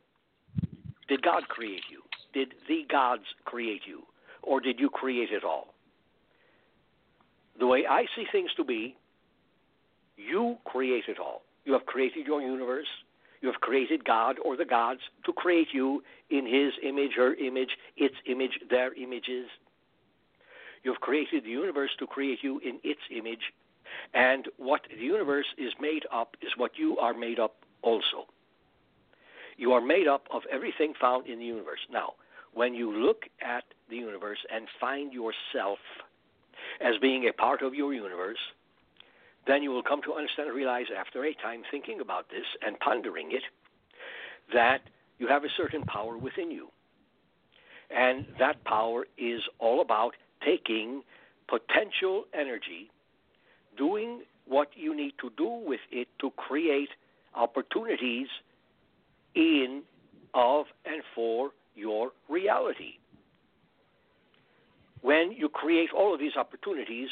Did 1.08 1.22
God 1.22 1.48
create 1.48 1.84
you? 1.90 2.02
Did 2.32 2.54
the 2.68 2.84
gods 2.90 3.24
create 3.44 3.82
you? 3.86 4.02
Or 4.42 4.60
did 4.60 4.78
you 4.78 4.90
create 4.90 5.30
it 5.30 5.44
all? 5.44 5.74
The 7.58 7.66
way 7.66 7.84
I 7.88 8.04
see 8.16 8.26
things 8.30 8.50
to 8.56 8.64
be, 8.64 8.96
you 10.16 10.56
create 10.64 11.04
it 11.08 11.18
all. 11.18 11.42
You 11.64 11.72
have 11.72 11.86
created 11.86 12.26
your 12.26 12.42
universe. 12.42 12.86
You 13.44 13.52
have 13.52 13.60
created 13.60 14.06
God 14.06 14.36
or 14.42 14.56
the 14.56 14.64
gods 14.64 15.02
to 15.26 15.32
create 15.34 15.68
you 15.70 16.02
in 16.30 16.46
His 16.46 16.72
image, 16.82 17.10
her 17.14 17.34
image, 17.34 17.76
its 17.94 18.14
image, 18.24 18.58
their 18.70 18.94
images. 18.94 19.48
You 20.82 20.92
have 20.94 21.02
created 21.02 21.44
the 21.44 21.50
universe 21.50 21.90
to 21.98 22.06
create 22.06 22.38
you 22.40 22.58
in 22.60 22.80
its 22.82 23.02
image. 23.14 23.52
And 24.14 24.48
what 24.56 24.86
the 24.88 24.96
universe 24.96 25.44
is 25.58 25.74
made 25.78 26.06
up 26.10 26.38
is 26.40 26.52
what 26.56 26.78
you 26.78 26.96
are 26.96 27.12
made 27.12 27.38
up 27.38 27.56
also. 27.82 28.24
You 29.58 29.74
are 29.74 29.82
made 29.82 30.08
up 30.08 30.26
of 30.30 30.44
everything 30.50 30.94
found 30.98 31.26
in 31.26 31.38
the 31.38 31.44
universe. 31.44 31.80
Now, 31.92 32.14
when 32.54 32.72
you 32.72 32.96
look 32.96 33.24
at 33.42 33.64
the 33.90 33.96
universe 33.96 34.38
and 34.50 34.68
find 34.80 35.12
yourself 35.12 35.80
as 36.80 36.94
being 36.96 37.28
a 37.28 37.32
part 37.34 37.60
of 37.60 37.74
your 37.74 37.92
universe, 37.92 38.38
then 39.46 39.62
you 39.62 39.70
will 39.70 39.82
come 39.82 40.02
to 40.02 40.14
understand 40.14 40.48
and 40.48 40.56
realize 40.56 40.86
after 40.96 41.24
a 41.24 41.34
time 41.34 41.62
thinking 41.70 42.00
about 42.00 42.28
this 42.30 42.46
and 42.66 42.78
pondering 42.80 43.32
it 43.32 43.42
that 44.52 44.80
you 45.18 45.28
have 45.28 45.44
a 45.44 45.48
certain 45.56 45.82
power 45.82 46.16
within 46.16 46.50
you. 46.50 46.68
And 47.90 48.26
that 48.38 48.64
power 48.64 49.06
is 49.18 49.42
all 49.58 49.80
about 49.80 50.14
taking 50.44 51.02
potential 51.48 52.24
energy, 52.32 52.90
doing 53.76 54.22
what 54.46 54.68
you 54.74 54.96
need 54.96 55.12
to 55.20 55.30
do 55.36 55.48
with 55.66 55.80
it 55.90 56.08
to 56.20 56.30
create 56.32 56.90
opportunities 57.34 58.28
in, 59.34 59.82
of, 60.34 60.66
and 60.84 61.02
for 61.14 61.50
your 61.74 62.12
reality. 62.28 62.94
When 65.02 65.32
you 65.32 65.48
create 65.48 65.90
all 65.96 66.14
of 66.14 66.20
these 66.20 66.36
opportunities, 66.36 67.08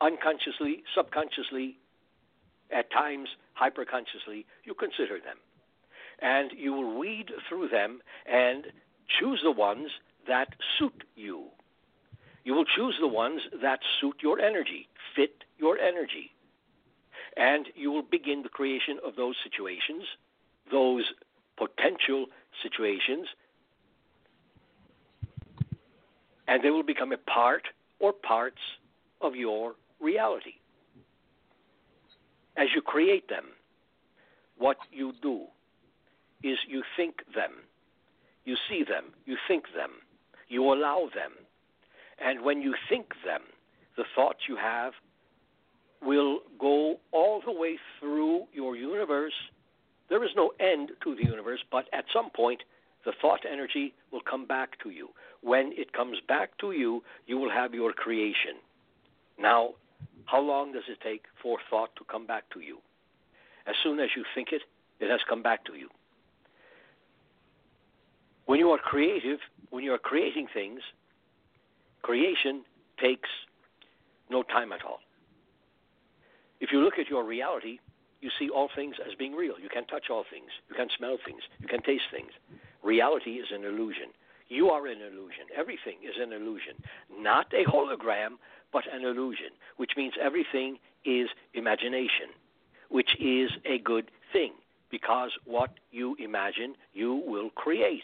unconsciously, 0.00 0.82
subconsciously, 0.94 1.76
at 2.70 2.90
times 2.90 3.28
hyperconsciously, 3.60 4.44
you 4.64 4.74
consider 4.74 5.18
them. 5.18 5.36
And 6.20 6.52
you 6.56 6.72
will 6.72 6.98
weed 6.98 7.30
through 7.48 7.68
them 7.68 8.00
and 8.26 8.66
choose 9.18 9.40
the 9.42 9.50
ones 9.50 9.90
that 10.26 10.48
suit 10.78 11.04
you. 11.16 11.46
You 12.44 12.54
will 12.54 12.64
choose 12.64 12.96
the 13.00 13.08
ones 13.08 13.42
that 13.62 13.80
suit 14.00 14.16
your 14.22 14.38
energy, 14.38 14.88
fit 15.16 15.44
your 15.58 15.78
energy. 15.78 16.30
And 17.36 17.68
you 17.74 17.90
will 17.90 18.02
begin 18.02 18.42
the 18.42 18.48
creation 18.48 18.98
of 19.04 19.16
those 19.16 19.36
situations, 19.42 20.04
those 20.70 21.04
potential 21.56 22.26
situations, 22.62 23.28
and 26.46 26.62
they 26.62 26.70
will 26.70 26.82
become 26.82 27.12
a 27.12 27.16
part 27.16 27.68
or 27.98 28.12
parts 28.12 28.60
of 29.20 29.34
your 29.34 29.74
reality. 30.00 30.54
As 32.56 32.68
you 32.74 32.82
create 32.82 33.28
them, 33.28 33.44
what 34.58 34.76
you 34.92 35.12
do 35.22 35.46
is 36.42 36.58
you 36.68 36.82
think 36.96 37.16
them, 37.34 37.52
you 38.44 38.56
see 38.68 38.84
them, 38.84 39.12
you 39.26 39.36
think 39.48 39.64
them, 39.74 39.90
you 40.48 40.62
allow 40.62 41.08
them. 41.14 41.32
And 42.24 42.44
when 42.44 42.62
you 42.62 42.74
think 42.88 43.08
them, 43.24 43.40
the 43.96 44.04
thoughts 44.14 44.40
you 44.48 44.56
have 44.56 44.92
will 46.02 46.40
go 46.58 46.96
all 47.12 47.40
the 47.44 47.52
way 47.52 47.78
through 47.98 48.44
your 48.52 48.76
universe. 48.76 49.32
There 50.08 50.22
is 50.22 50.30
no 50.36 50.52
end 50.60 50.90
to 51.02 51.14
the 51.14 51.24
universe, 51.24 51.60
but 51.72 51.86
at 51.92 52.04
some 52.12 52.30
point, 52.30 52.62
the 53.04 53.12
thought 53.20 53.40
energy 53.50 53.94
will 54.12 54.20
come 54.20 54.46
back 54.46 54.78
to 54.82 54.90
you. 54.90 55.08
When 55.42 55.72
it 55.76 55.92
comes 55.92 56.18
back 56.28 56.56
to 56.58 56.72
you, 56.72 57.02
you 57.26 57.38
will 57.38 57.50
have 57.50 57.74
your 57.74 57.92
creation. 57.92 58.56
Now, 59.38 59.70
how 60.26 60.40
long 60.40 60.72
does 60.72 60.84
it 60.88 60.98
take 61.02 61.24
for 61.42 61.58
thought 61.70 61.94
to 61.96 62.04
come 62.04 62.26
back 62.26 62.44
to 62.50 62.60
you? 62.60 62.78
As 63.66 63.74
soon 63.82 64.00
as 64.00 64.10
you 64.16 64.24
think 64.34 64.48
it, 64.52 64.62
it 65.00 65.10
has 65.10 65.20
come 65.28 65.42
back 65.42 65.64
to 65.66 65.74
you. 65.74 65.88
When 68.46 68.58
you 68.58 68.70
are 68.70 68.78
creative, 68.78 69.38
when 69.70 69.84
you 69.84 69.92
are 69.92 69.98
creating 69.98 70.48
things, 70.52 70.80
creation 72.02 72.64
takes 73.00 73.28
no 74.30 74.42
time 74.42 74.72
at 74.72 74.84
all. 74.84 75.00
If 76.60 76.70
you 76.72 76.80
look 76.80 76.98
at 76.98 77.08
your 77.08 77.24
reality, 77.24 77.78
you 78.20 78.30
see 78.38 78.48
all 78.48 78.68
things 78.74 78.96
as 79.06 79.14
being 79.14 79.34
real. 79.34 79.54
You 79.60 79.68
can 79.68 79.86
touch 79.86 80.04
all 80.10 80.24
things. 80.30 80.50
You 80.68 80.74
can 80.74 80.88
smell 80.96 81.18
things. 81.24 81.42
You 81.60 81.68
can 81.68 81.82
taste 81.82 82.04
things. 82.10 82.30
Reality 82.82 83.32
is 83.32 83.48
an 83.52 83.64
illusion. 83.64 84.08
You 84.48 84.70
are 84.70 84.86
an 84.86 84.98
illusion. 85.00 85.44
Everything 85.56 85.96
is 86.02 86.14
an 86.20 86.32
illusion. 86.32 86.74
Not 87.18 87.52
a 87.52 87.64
hologram, 87.64 88.36
but 88.74 88.84
an 88.92 89.04
illusion, 89.04 89.52
which 89.76 89.92
means 89.96 90.12
everything 90.20 90.78
is 91.06 91.28
imagination, 91.54 92.28
which 92.90 93.10
is 93.20 93.50
a 93.64 93.78
good 93.78 94.10
thing 94.32 94.52
because 94.90 95.30
what 95.44 95.70
you 95.92 96.16
imagine, 96.18 96.74
you 96.92 97.22
will 97.26 97.50
create. 97.50 98.02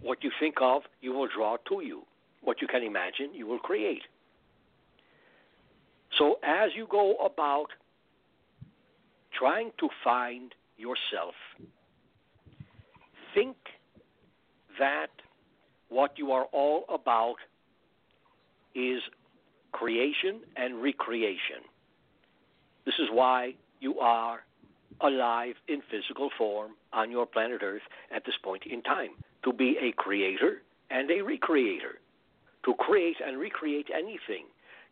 What 0.00 0.24
you 0.24 0.30
think 0.40 0.56
of, 0.60 0.82
you 1.02 1.12
will 1.12 1.28
draw 1.28 1.58
to 1.68 1.82
you. 1.82 2.02
What 2.42 2.60
you 2.60 2.66
can 2.66 2.82
imagine, 2.82 3.34
you 3.34 3.46
will 3.46 3.58
create. 3.58 4.02
So 6.18 6.38
as 6.42 6.70
you 6.74 6.86
go 6.90 7.14
about 7.16 7.68
trying 9.38 9.72
to 9.78 9.88
find 10.02 10.54
yourself, 10.78 11.34
think 13.34 13.56
that 14.78 15.08
what 15.88 16.12
you 16.18 16.32
are 16.32 16.44
all 16.52 16.84
about 16.88 17.36
is 18.74 19.00
creation 19.74 20.40
and 20.56 20.80
recreation. 20.80 21.66
This 22.86 22.94
is 23.00 23.08
why 23.10 23.54
you 23.80 23.98
are 23.98 24.40
alive 25.00 25.56
in 25.66 25.82
physical 25.90 26.30
form 26.38 26.72
on 26.92 27.10
your 27.10 27.26
planet 27.26 27.60
Earth 27.62 27.82
at 28.14 28.24
this 28.24 28.36
point 28.42 28.62
in 28.70 28.82
time 28.82 29.10
to 29.42 29.52
be 29.52 29.76
a 29.82 29.92
creator 30.00 30.62
and 30.90 31.10
a 31.10 31.14
recreator, 31.14 31.98
to 32.64 32.74
create 32.74 33.16
and 33.26 33.36
recreate 33.36 33.88
anything 33.92 34.44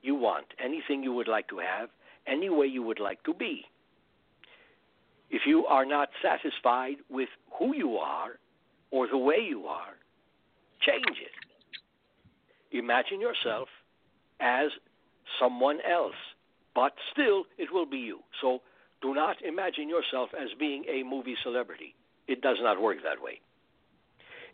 you 0.03 0.17
want, 0.17 0.47
anything 0.63 1.03
you 1.03 1.13
would 1.13 1.29
like 1.29 1.49
to 1.49 1.59
have, 1.59 1.89
any 2.27 2.51
way 2.51 2.67
you 2.67 2.83
would 2.83 2.99
like 2.99 3.23
to 3.23 3.33
be. 3.33 3.65
If 5.31 5.43
you 5.47 5.65
are 5.67 5.87
not 5.87 6.09
satisfied 6.21 6.97
with 7.09 7.29
who 7.57 7.75
you 7.75 7.99
are 7.99 8.33
or 8.91 9.07
the 9.07 9.17
way 9.17 9.39
you 9.49 9.67
are, 9.67 9.95
change 10.81 11.19
it. 11.23 12.77
Imagine 12.77 13.21
yourself 13.21 13.69
as 14.43 14.71
someone 15.41 15.79
else, 15.89 16.15
but 16.75 16.93
still 17.13 17.45
it 17.57 17.73
will 17.73 17.87
be 17.87 17.99
you. 17.99 18.19
So 18.41 18.61
do 19.01 19.15
not 19.15 19.37
imagine 19.43 19.89
yourself 19.89 20.31
as 20.39 20.49
being 20.59 20.85
a 20.89 21.03
movie 21.03 21.37
celebrity. 21.43 21.95
It 22.29 22.41
does 22.41 22.59
not 22.61 22.81
work 22.81 22.99
that 23.05 23.23
way. 23.23 23.41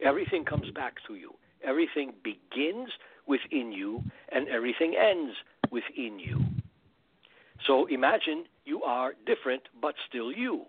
Everything 0.03 0.44
comes 0.44 0.70
back 0.70 0.94
to 1.09 1.14
you. 1.14 1.33
Everything 1.64 2.12
begins 2.22 2.90
within 3.27 3.72
you, 3.72 4.03
and 4.31 4.48
everything 4.48 4.94
ends 4.96 5.35
within 5.70 6.18
you. 6.18 6.40
So 7.66 7.87
imagine 7.87 8.44
you 8.64 8.83
are 8.83 9.14
different 9.27 9.62
but 9.81 9.94
still 10.09 10.33
you. 10.33 10.64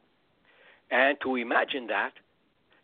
And 0.91 1.17
to 1.21 1.35
imagine 1.35 1.87
that, 1.87 2.13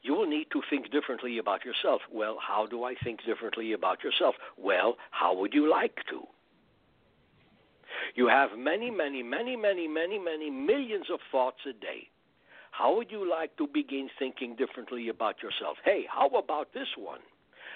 you 0.05 0.13
will 0.13 0.27
need 0.27 0.47
to 0.51 0.61
think 0.69 0.91
differently 0.91 1.39
about 1.39 1.65
yourself. 1.65 2.01
Well, 2.13 2.37
how 2.39 2.67
do 2.67 2.83
I 2.83 2.93
think 3.03 3.25
differently 3.25 3.73
about 3.73 4.03
yourself? 4.03 4.35
Well, 4.55 4.97
how 5.09 5.35
would 5.35 5.53
you 5.53 5.69
like 5.69 5.95
to? 6.11 6.21
You 8.13 8.27
have 8.27 8.51
many, 8.55 8.91
many, 8.91 9.23
many, 9.23 9.55
many, 9.55 9.87
many, 9.87 10.19
many 10.19 10.49
millions 10.51 11.07
of 11.11 11.19
thoughts 11.31 11.61
a 11.67 11.73
day. 11.73 12.09
How 12.69 12.95
would 12.95 13.09
you 13.09 13.27
like 13.27 13.57
to 13.57 13.67
begin 13.73 14.09
thinking 14.19 14.55
differently 14.55 15.09
about 15.09 15.41
yourself? 15.41 15.77
Hey, 15.83 16.05
how 16.07 16.27
about 16.27 16.73
this 16.73 16.89
one? 16.97 17.21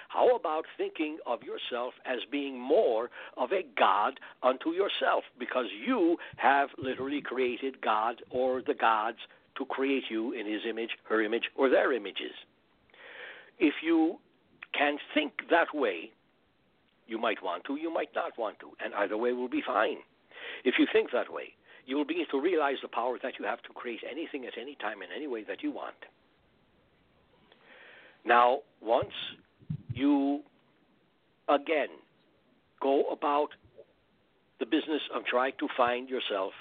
How 0.09 0.35
about 0.35 0.65
thinking 0.77 1.17
of 1.25 1.39
yourself 1.41 1.93
as 2.05 2.19
being 2.31 2.59
more 2.59 3.09
of 3.37 3.51
a 3.51 3.65
God 3.77 4.19
unto 4.43 4.71
yourself? 4.71 5.23
Because 5.39 5.67
you 5.85 6.17
have 6.37 6.69
literally 6.77 7.21
created 7.21 7.81
God 7.81 8.21
or 8.29 8.61
the 8.61 8.73
gods 8.73 9.19
to 9.57 9.65
create 9.65 10.03
you 10.09 10.33
in 10.33 10.45
his 10.45 10.61
image, 10.69 10.91
her 11.09 11.21
image, 11.21 11.49
or 11.55 11.69
their 11.69 11.93
images. 11.93 12.31
If 13.59 13.75
you 13.83 14.19
can 14.77 14.97
think 15.13 15.33
that 15.49 15.67
way, 15.73 16.11
you 17.07 17.17
might 17.17 17.43
want 17.43 17.63
to, 17.65 17.75
you 17.75 17.91
might 17.93 18.09
not 18.15 18.37
want 18.37 18.59
to, 18.59 18.69
and 18.83 18.93
either 18.93 19.17
way 19.17 19.33
will 19.33 19.49
be 19.49 19.63
fine. 19.65 19.97
If 20.63 20.75
you 20.77 20.85
think 20.91 21.11
that 21.11 21.31
way, 21.31 21.53
you 21.85 21.97
will 21.97 22.05
begin 22.05 22.25
to 22.31 22.39
realize 22.39 22.77
the 22.81 22.87
power 22.87 23.17
that 23.23 23.33
you 23.39 23.45
have 23.45 23.61
to 23.63 23.69
create 23.73 24.01
anything 24.09 24.45
at 24.45 24.53
any 24.61 24.75
time 24.75 25.01
in 25.01 25.09
any 25.15 25.27
way 25.27 25.43
that 25.45 25.63
you 25.63 25.71
want. 25.71 25.95
Now, 28.25 28.59
once 28.81 29.13
you 29.93 30.41
again 31.47 31.87
go 32.81 33.05
about 33.11 33.49
the 34.59 34.65
business 34.65 35.01
of 35.15 35.25
trying 35.25 35.53
to 35.59 35.67
find 35.75 36.09
yourself 36.09 36.53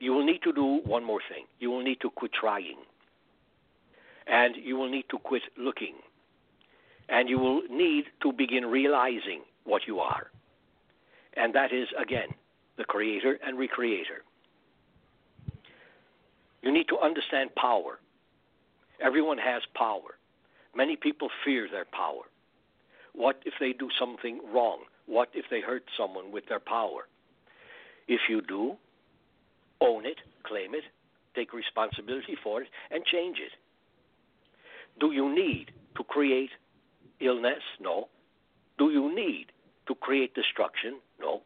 you 0.00 0.12
will 0.12 0.24
need 0.24 0.42
to 0.42 0.52
do 0.52 0.80
one 0.84 1.04
more 1.04 1.20
thing. 1.28 1.44
You 1.58 1.70
will 1.70 1.82
need 1.82 2.00
to 2.00 2.10
quit 2.10 2.32
trying. 2.32 2.76
And 4.26 4.54
you 4.56 4.76
will 4.76 4.90
need 4.90 5.06
to 5.10 5.18
quit 5.18 5.42
looking. 5.56 5.94
And 7.08 7.28
you 7.28 7.38
will 7.38 7.62
need 7.70 8.04
to 8.22 8.32
begin 8.32 8.66
realizing 8.66 9.42
what 9.64 9.82
you 9.86 9.98
are. 9.98 10.30
And 11.34 11.54
that 11.54 11.72
is, 11.72 11.88
again, 12.00 12.28
the 12.76 12.84
creator 12.84 13.38
and 13.44 13.58
recreator. 13.58 14.22
You 16.62 16.72
need 16.72 16.88
to 16.88 16.98
understand 16.98 17.54
power. 17.54 17.98
Everyone 19.00 19.38
has 19.38 19.62
power. 19.74 20.18
Many 20.74 20.96
people 20.96 21.28
fear 21.44 21.68
their 21.70 21.86
power. 21.86 22.22
What 23.14 23.40
if 23.46 23.54
they 23.58 23.72
do 23.72 23.88
something 23.98 24.40
wrong? 24.52 24.80
What 25.06 25.30
if 25.34 25.46
they 25.50 25.60
hurt 25.60 25.84
someone 25.96 26.30
with 26.30 26.46
their 26.48 26.60
power? 26.60 27.08
If 28.06 28.20
you 28.28 28.42
do, 28.42 28.76
own 29.80 30.06
it, 30.06 30.18
claim 30.44 30.74
it, 30.74 30.84
take 31.34 31.52
responsibility 31.52 32.36
for 32.42 32.62
it, 32.62 32.68
and 32.90 33.04
change 33.04 33.38
it. 33.38 33.52
Do 35.00 35.12
you 35.12 35.32
need 35.32 35.70
to 35.96 36.04
create 36.04 36.50
illness? 37.20 37.62
No. 37.80 38.08
Do 38.78 38.90
you 38.90 39.14
need 39.14 39.46
to 39.86 39.94
create 39.94 40.34
destruction? 40.34 40.98
No. 41.20 41.42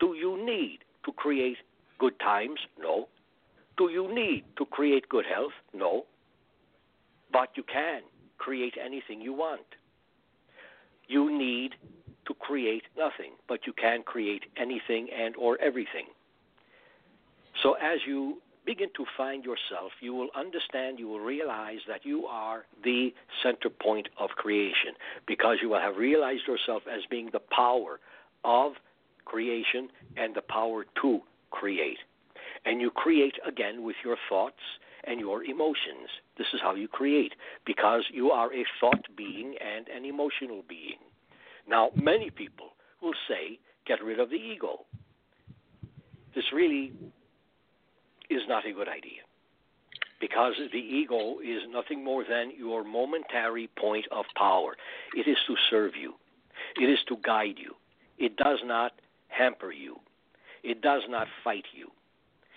Do 0.00 0.14
you 0.14 0.44
need 0.44 0.80
to 1.04 1.12
create 1.12 1.58
good 1.98 2.18
times? 2.20 2.60
No. 2.78 3.08
Do 3.76 3.90
you 3.90 4.12
need 4.12 4.44
to 4.56 4.64
create 4.66 5.08
good 5.08 5.24
health? 5.24 5.52
No. 5.72 6.04
But 7.32 7.50
you 7.56 7.62
can 7.62 8.02
create 8.38 8.74
anything 8.82 9.20
you 9.20 9.32
want. 9.32 9.66
You 11.06 11.36
need 11.36 11.72
to 12.26 12.34
create 12.34 12.84
nothing, 12.96 13.32
but 13.48 13.66
you 13.66 13.72
can 13.72 14.02
create 14.02 14.44
anything 14.56 15.08
and 15.16 15.34
or 15.36 15.58
everything. 15.60 16.06
So 17.62 17.74
as 17.74 17.98
you 18.06 18.38
begin 18.64 18.88
to 18.96 19.04
find 19.16 19.44
yourself, 19.44 19.92
you 20.00 20.14
will 20.14 20.28
understand, 20.36 20.98
you 20.98 21.08
will 21.08 21.20
realize 21.20 21.78
that 21.88 22.04
you 22.04 22.26
are 22.26 22.66
the 22.84 23.10
center 23.42 23.70
point 23.70 24.08
of 24.18 24.30
creation 24.30 24.92
because 25.26 25.56
you 25.62 25.70
will 25.70 25.80
have 25.80 25.96
realized 25.96 26.42
yourself 26.46 26.82
as 26.86 27.00
being 27.10 27.30
the 27.32 27.40
power 27.40 27.98
of 28.44 28.72
creation 29.24 29.88
and 30.16 30.34
the 30.34 30.42
power 30.42 30.84
to 31.00 31.20
create. 31.50 31.98
And 32.64 32.80
you 32.80 32.90
create 32.90 33.34
again 33.46 33.82
with 33.82 33.96
your 34.04 34.16
thoughts 34.28 34.60
and 35.04 35.18
your 35.18 35.44
emotions. 35.44 36.10
This 36.36 36.48
is 36.52 36.60
how 36.62 36.74
you 36.74 36.88
create 36.88 37.32
because 37.64 38.04
you 38.12 38.30
are 38.30 38.52
a 38.52 38.64
thought 38.80 39.04
being 39.16 39.54
and 39.60 39.88
an 39.88 40.04
emotional 40.04 40.62
being. 40.68 40.98
Now, 41.68 41.90
many 41.94 42.30
people 42.30 42.68
will 43.00 43.14
say, 43.28 43.58
get 43.86 44.02
rid 44.02 44.20
of 44.20 44.30
the 44.30 44.36
ego. 44.36 44.80
This 46.34 46.44
really 46.52 46.92
is 48.30 48.42
not 48.48 48.66
a 48.66 48.72
good 48.72 48.88
idea 48.88 49.22
because 50.20 50.54
the 50.72 50.78
ego 50.78 51.38
is 51.38 51.62
nothing 51.70 52.02
more 52.04 52.24
than 52.28 52.52
your 52.56 52.84
momentary 52.84 53.68
point 53.78 54.06
of 54.10 54.24
power. 54.36 54.76
It 55.14 55.28
is 55.28 55.36
to 55.46 55.54
serve 55.70 55.92
you, 56.00 56.14
it 56.80 56.86
is 56.86 56.98
to 57.08 57.16
guide 57.22 57.56
you, 57.56 57.74
it 58.18 58.36
does 58.36 58.58
not 58.64 58.92
hamper 59.28 59.72
you, 59.72 59.96
it 60.62 60.82
does 60.82 61.02
not 61.08 61.28
fight 61.44 61.66
you, 61.72 61.90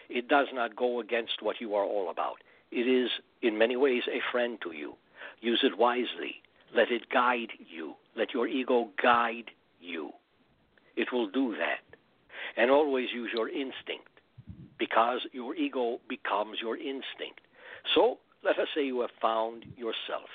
it 0.10 0.28
does 0.28 0.48
not 0.54 0.76
go 0.76 1.00
against 1.00 1.42
what 1.42 1.62
you 1.62 1.76
are 1.76 1.86
all 1.86 2.10
about. 2.10 2.38
It 2.72 2.88
is, 2.88 3.10
in 3.42 3.58
many 3.58 3.76
ways, 3.76 4.04
a 4.08 4.22
friend 4.32 4.58
to 4.64 4.72
you. 4.72 4.94
Use 5.42 5.60
it 5.64 5.78
wisely. 5.78 6.42
Let 6.74 6.90
it 6.90 7.10
guide 7.10 7.52
you. 7.70 7.96
Let 8.16 8.34
your 8.34 8.48
ego 8.48 8.90
guide 9.02 9.52
you. 9.82 10.12
It 10.96 11.12
will 11.12 11.30
do 11.30 11.54
that. 11.58 11.84
And 12.56 12.72
always 12.72 13.10
use 13.14 13.30
your 13.34 13.50
instinct 13.50 14.08
because 14.82 15.20
your 15.32 15.54
ego 15.56 16.00
becomes 16.10 16.58
your 16.60 16.76
instinct. 16.76 17.40
So 17.94 18.18
let 18.44 18.58
us 18.58 18.68
say 18.74 18.84
you 18.84 19.02
have 19.02 19.12
found 19.22 19.64
yourself. 19.78 20.30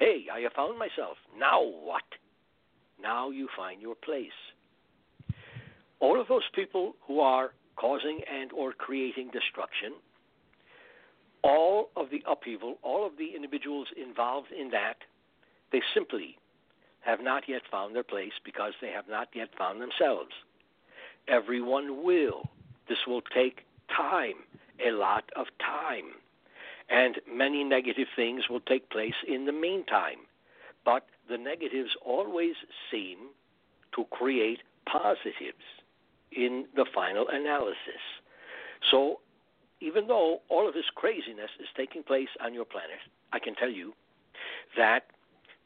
Hey, 0.00 0.26
I 0.34 0.40
have 0.40 0.52
found 0.54 0.76
myself. 0.76 1.16
Now 1.38 1.62
what? 1.62 2.02
Now 3.00 3.30
you 3.30 3.48
find 3.56 3.80
your 3.80 3.94
place. 3.94 4.40
All 6.00 6.20
of 6.20 6.26
those 6.26 6.42
people 6.56 6.96
who 7.06 7.20
are 7.20 7.52
causing 7.76 8.18
and 8.28 8.52
or 8.52 8.72
creating 8.72 9.30
destruction, 9.32 9.92
all 11.44 11.90
of 11.96 12.10
the 12.10 12.24
upheaval, 12.26 12.78
all 12.82 13.06
of 13.06 13.12
the 13.16 13.36
individuals 13.36 13.86
involved 13.96 14.48
in 14.50 14.70
that, 14.70 14.96
they 15.70 15.82
simply 15.94 16.36
have 17.02 17.20
not 17.22 17.44
yet 17.48 17.62
found 17.70 17.94
their 17.94 18.02
place 18.02 18.32
because 18.44 18.72
they 18.80 18.90
have 18.90 19.08
not 19.08 19.28
yet 19.36 19.50
found 19.56 19.80
themselves. 19.80 20.32
Everyone 21.28 22.02
will. 22.02 22.50
This 22.88 22.98
will 23.06 23.22
take 23.22 23.60
time, 23.88 24.34
a 24.84 24.90
lot 24.92 25.24
of 25.36 25.46
time. 25.58 26.14
And 26.90 27.20
many 27.30 27.64
negative 27.64 28.08
things 28.14 28.44
will 28.48 28.60
take 28.60 28.90
place 28.90 29.14
in 29.26 29.46
the 29.46 29.52
meantime. 29.52 30.26
But 30.84 31.06
the 31.28 31.38
negatives 31.38 31.90
always 32.04 32.54
seem 32.90 33.18
to 33.94 34.04
create 34.10 34.60
positives 34.86 35.64
in 36.32 36.66
the 36.76 36.84
final 36.94 37.26
analysis. 37.28 38.02
So, 38.90 39.20
even 39.80 40.06
though 40.06 40.40
all 40.48 40.68
of 40.68 40.74
this 40.74 40.90
craziness 40.94 41.50
is 41.60 41.68
taking 41.76 42.02
place 42.02 42.28
on 42.42 42.54
your 42.54 42.64
planet, 42.64 43.00
I 43.32 43.38
can 43.38 43.54
tell 43.54 43.70
you 43.70 43.92
that 44.76 45.04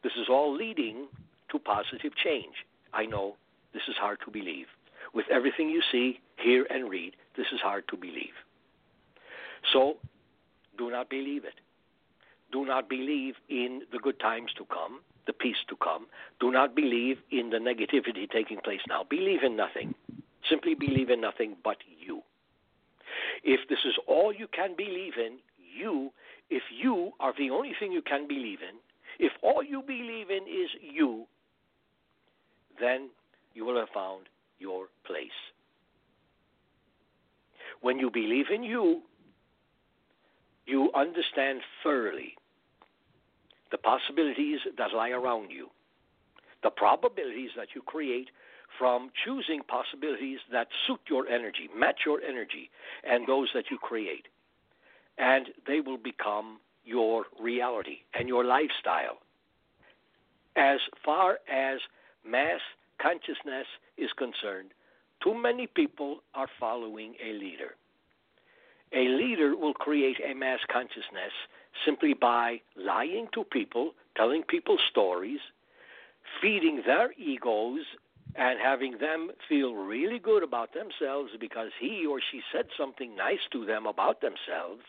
this 0.02 0.12
is 0.12 0.28
all 0.28 0.54
leading 0.54 1.09
to 1.50 1.59
positive 1.59 2.12
change. 2.16 2.54
I 2.92 3.07
know 3.07 3.37
this 3.72 3.83
is 3.88 3.96
hard 3.96 4.18
to 4.24 4.31
believe. 4.31 4.66
With 5.14 5.26
everything 5.31 5.68
you 5.68 5.83
see, 5.90 6.20
hear, 6.42 6.66
and 6.70 6.88
read, 6.88 7.14
this 7.37 7.46
is 7.53 7.61
hard 7.61 7.87
to 7.88 7.96
believe. 7.96 8.35
So, 9.72 9.96
do 10.77 10.90
not 10.90 11.11
believe 11.11 11.44
it. 11.44 11.55
Do 12.53 12.64
not 12.64 12.88
believe 12.88 13.35
in 13.48 13.83
the 13.92 13.98
good 13.98 14.18
times 14.20 14.51
to 14.57 14.64
come, 14.64 15.01
the 15.27 15.33
peace 15.33 15.62
to 15.68 15.77
come. 15.77 16.07
Do 16.40 16.51
not 16.51 16.74
believe 16.74 17.18
in 17.31 17.51
the 17.51 17.59
negativity 17.59 18.31
taking 18.31 18.59
place 18.64 18.81
now. 18.88 19.05
Believe 19.09 19.42
in 19.42 19.57
nothing. 19.57 19.94
Simply 20.48 20.74
believe 20.74 21.11
in 21.11 21.20
nothing 21.20 21.57
but 21.62 21.77
you. 22.01 22.22
If 23.44 23.68
this 23.68 23.81
is 23.85 23.94
all 24.07 24.33
you 24.33 24.46
can 24.48 24.74
believe 24.77 25.14
in, 25.18 25.38
you, 25.59 26.11
if 26.48 26.62
you 26.70 27.12
are 27.20 27.35
the 27.37 27.51
only 27.51 27.72
thing 27.79 27.92
you 27.92 28.03
can 28.03 28.27
believe 28.27 28.61
in, 28.62 28.79
if 29.18 29.33
all 29.42 29.62
you 29.62 29.83
believe 29.83 30.31
in 30.31 30.44
is 30.44 30.70
you, 30.81 31.27
then 32.81 33.11
you 33.55 33.64
will 33.64 33.79
have 33.79 33.88
found 33.92 34.27
your 34.59 34.87
place. 35.05 35.29
When 37.80 37.98
you 37.98 38.10
believe 38.10 38.46
in 38.52 38.62
you, 38.62 39.02
you 40.66 40.90
understand 40.94 41.60
thoroughly 41.82 42.34
the 43.70 43.78
possibilities 43.78 44.60
that 44.76 44.92
lie 44.94 45.10
around 45.10 45.50
you, 45.50 45.68
the 46.62 46.70
probabilities 46.70 47.50
that 47.56 47.68
you 47.74 47.82
create 47.82 48.30
from 48.78 49.10
choosing 49.24 49.62
possibilities 49.62 50.38
that 50.52 50.68
suit 50.86 51.00
your 51.08 51.26
energy, 51.28 51.68
match 51.76 52.00
your 52.04 52.20
energy, 52.20 52.70
and 53.04 53.26
those 53.26 53.48
that 53.54 53.64
you 53.70 53.78
create. 53.78 54.26
And 55.16 55.48
they 55.66 55.80
will 55.80 55.96
become 55.96 56.58
your 56.84 57.24
reality 57.40 57.98
and 58.14 58.28
your 58.28 58.44
lifestyle. 58.44 59.18
As 60.56 60.80
far 61.04 61.38
as 61.50 61.78
mass 62.26 62.60
consciousness 63.00 63.66
is 63.96 64.10
concerned, 64.16 64.70
Too 65.22 65.35
many 65.35 65.66
people 65.66 66.22
are 66.35 66.48
following 66.61 67.14
a 67.24 67.33
leader. 67.33 67.74
A 68.92 69.09
leader 69.09 69.57
will 69.57 69.74
create 69.74 70.18
a 70.24 70.35
mass 70.35 70.61
consciousness 70.72 71.33
simply 71.85 72.14
by 72.14 72.61
lying 72.76 73.28
to 73.35 73.44
people, 73.44 73.92
telling 74.16 74.42
people 74.42 74.78
stories, 74.90 75.40
feeding 76.40 76.83
their 76.87 77.12
egos, 77.18 77.85
and 78.35 78.59
having 78.61 78.98
them 78.98 79.31
feel 79.48 79.74
really 79.74 80.18
good 80.18 80.42
about 80.42 80.72
themselves 80.72 81.33
because 81.40 81.70
he 81.81 82.07
or 82.07 82.20
she 82.31 82.40
said 82.52 82.66
something 82.78 83.16
nice 83.16 83.40
to 83.50 83.66
them 83.66 83.87
about 83.87 84.20
themselves. 84.20 84.83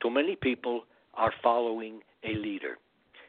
Too 0.00 0.10
many 0.10 0.36
people 0.36 0.84
are 1.14 1.32
following 1.42 2.00
a 2.22 2.34
leader. 2.34 2.76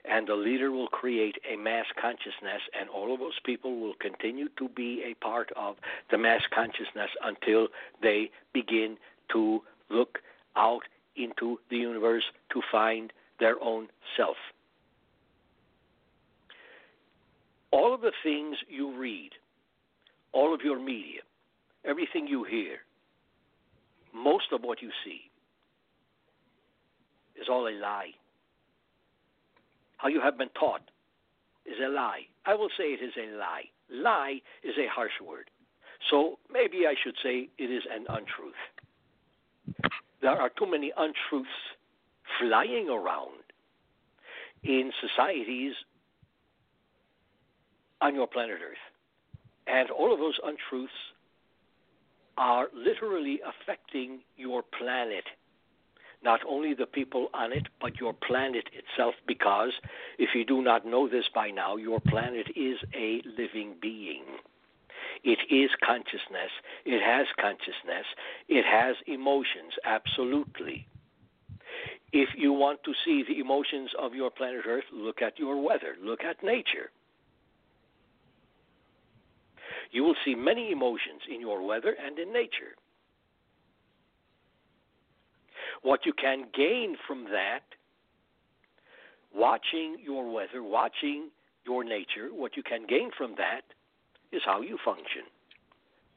And 0.06 0.28
the 0.28 0.36
leader 0.36 0.72
will 0.72 0.88
create 0.88 1.36
a 1.52 1.56
mass 1.58 1.86
consciousness, 2.00 2.62
and 2.80 2.90
all 2.90 3.14
of 3.14 3.20
those 3.20 3.40
people 3.46 3.80
will 3.80 3.96
continue 4.00 4.48
to 4.58 4.70
be 4.70 5.04
a 5.04 5.14
part 5.24 5.52
of 5.56 5.76
the 6.10 6.18
mass 6.18 6.42
consciousness 6.54 7.10
until 7.24 7.68
they 8.02 8.32
begin 8.54 8.98
to 9.32 9.62
look 9.90 10.20
out 10.56 10.84
into 11.16 11.60
the 11.70 11.78
universe 11.78 12.24
to 12.54 12.62
find 12.72 13.12
their 13.40 13.62
own 13.62 13.88
self. 14.18 14.38
All 17.72 17.94
of 17.94 18.02
the 18.02 18.14
things 18.24 18.58
you 18.68 18.98
read, 18.98 19.32
all 20.32 20.54
of 20.54 20.62
your 20.62 20.80
media, 20.80 21.22
everything 21.86 22.28
you 22.28 22.44
hear, 22.44 22.80
most 24.14 24.52
of 24.52 24.62
what 24.62 24.82
you 24.82 24.90
see 25.06 25.30
is 27.40 27.48
all 27.50 27.68
a 27.68 27.76
lie. 27.78 28.12
How 30.00 30.08
you 30.10 30.22
have 30.22 30.38
been 30.38 30.50
taught 30.60 30.82
is 31.66 31.78
a 31.84 31.90
lie. 31.90 32.24
I 32.46 32.56
will 32.56 32.70
say 32.78 32.96
it 32.96 33.04
is 33.04 33.14
a 33.16 33.38
lie. 33.38 33.70
Lie 33.92 34.42
is 34.64 34.76
a 34.78 34.88
harsh 34.90 35.20
word. 35.26 35.50
So 36.10 36.40
maybe 36.52 36.88
I 36.88 36.96
should 37.04 37.16
say 37.22 37.50
it 37.58 37.70
is 37.70 37.84
an 37.94 38.06
untruth 38.10 38.60
there 40.22 40.32
are 40.32 40.50
too 40.58 40.70
many 40.70 40.92
untruths 40.98 41.50
flying 42.40 42.90
around 42.90 43.44
in 44.64 44.92
societies 45.02 45.74
on 48.02 48.16
your 48.16 48.28
planet 48.28 48.60
Earth. 48.64 48.78
And 49.68 49.90
all 49.92 50.14
of 50.14 50.20
those 50.20 50.38
untruths 50.44 50.94
are 52.38 52.68
literally 52.74 53.40
affecting 53.46 54.20
your 54.38 54.64
planet. 54.78 55.24
Not 56.21 56.41
only 56.47 56.73
the 56.73 56.86
people 56.86 57.29
on 57.34 57.53
it, 57.53 57.67
but 57.79 57.99
your 57.99 58.13
planet 58.13 58.65
itself, 58.73 59.15
because 59.25 59.71
if 60.17 60.29
you 60.36 60.43
do 60.43 60.62
not 60.62 60.86
know 60.86 61.08
this 61.08 61.25
by 61.34 61.49
now, 61.49 61.77
your 61.77 62.01
planet 62.01 62.47
is 62.55 62.77
a 62.93 63.21
living 63.38 63.75
being. 63.82 64.23
It 65.23 65.39
is 65.49 65.69
consciousness. 65.86 66.51
It 66.86 67.01
has 67.01 67.27
consciousness. 67.39 68.05
It 68.47 68.65
has 68.65 68.95
emotions, 69.08 69.73
absolutely. 69.86 70.88
If 72.12 72.29
you 72.36 72.53
want 72.53 72.84
to 72.84 72.93
see 73.05 73.23
the 73.27 73.39
emotions 73.39 73.91
of 73.97 74.13
your 74.13 74.32
planet 74.32 74.65
Earth, 74.67 74.86
look 74.91 75.21
at 75.21 75.38
your 75.38 75.62
weather, 75.62 75.95
look 76.01 76.23
at 76.23 76.43
nature. 76.43 76.91
You 79.91 80.03
will 80.03 80.15
see 80.25 80.36
many 80.36 80.71
emotions 80.71 81.21
in 81.34 81.39
your 81.39 81.65
weather 81.65 81.95
and 82.03 82.17
in 82.17 82.34
nature. 82.34 82.75
What 85.82 86.06
you 86.06 86.13
can 86.13 86.46
gain 86.56 86.98
from 87.08 87.26
that, 87.26 87.63
watching 89.34 89.98
your 90.04 90.32
weather, 90.32 90.62
watching 90.62 91.30
your 91.65 91.84
nature, 91.84 92.30
what 92.32 92.58
you 92.58 92.63
can 92.63 92.86
gain 92.88 93.12
from 93.18 93.36
that 93.38 93.62
is 94.32 94.42
how 94.46 94.62
you 94.62 94.78
function. 94.84 95.24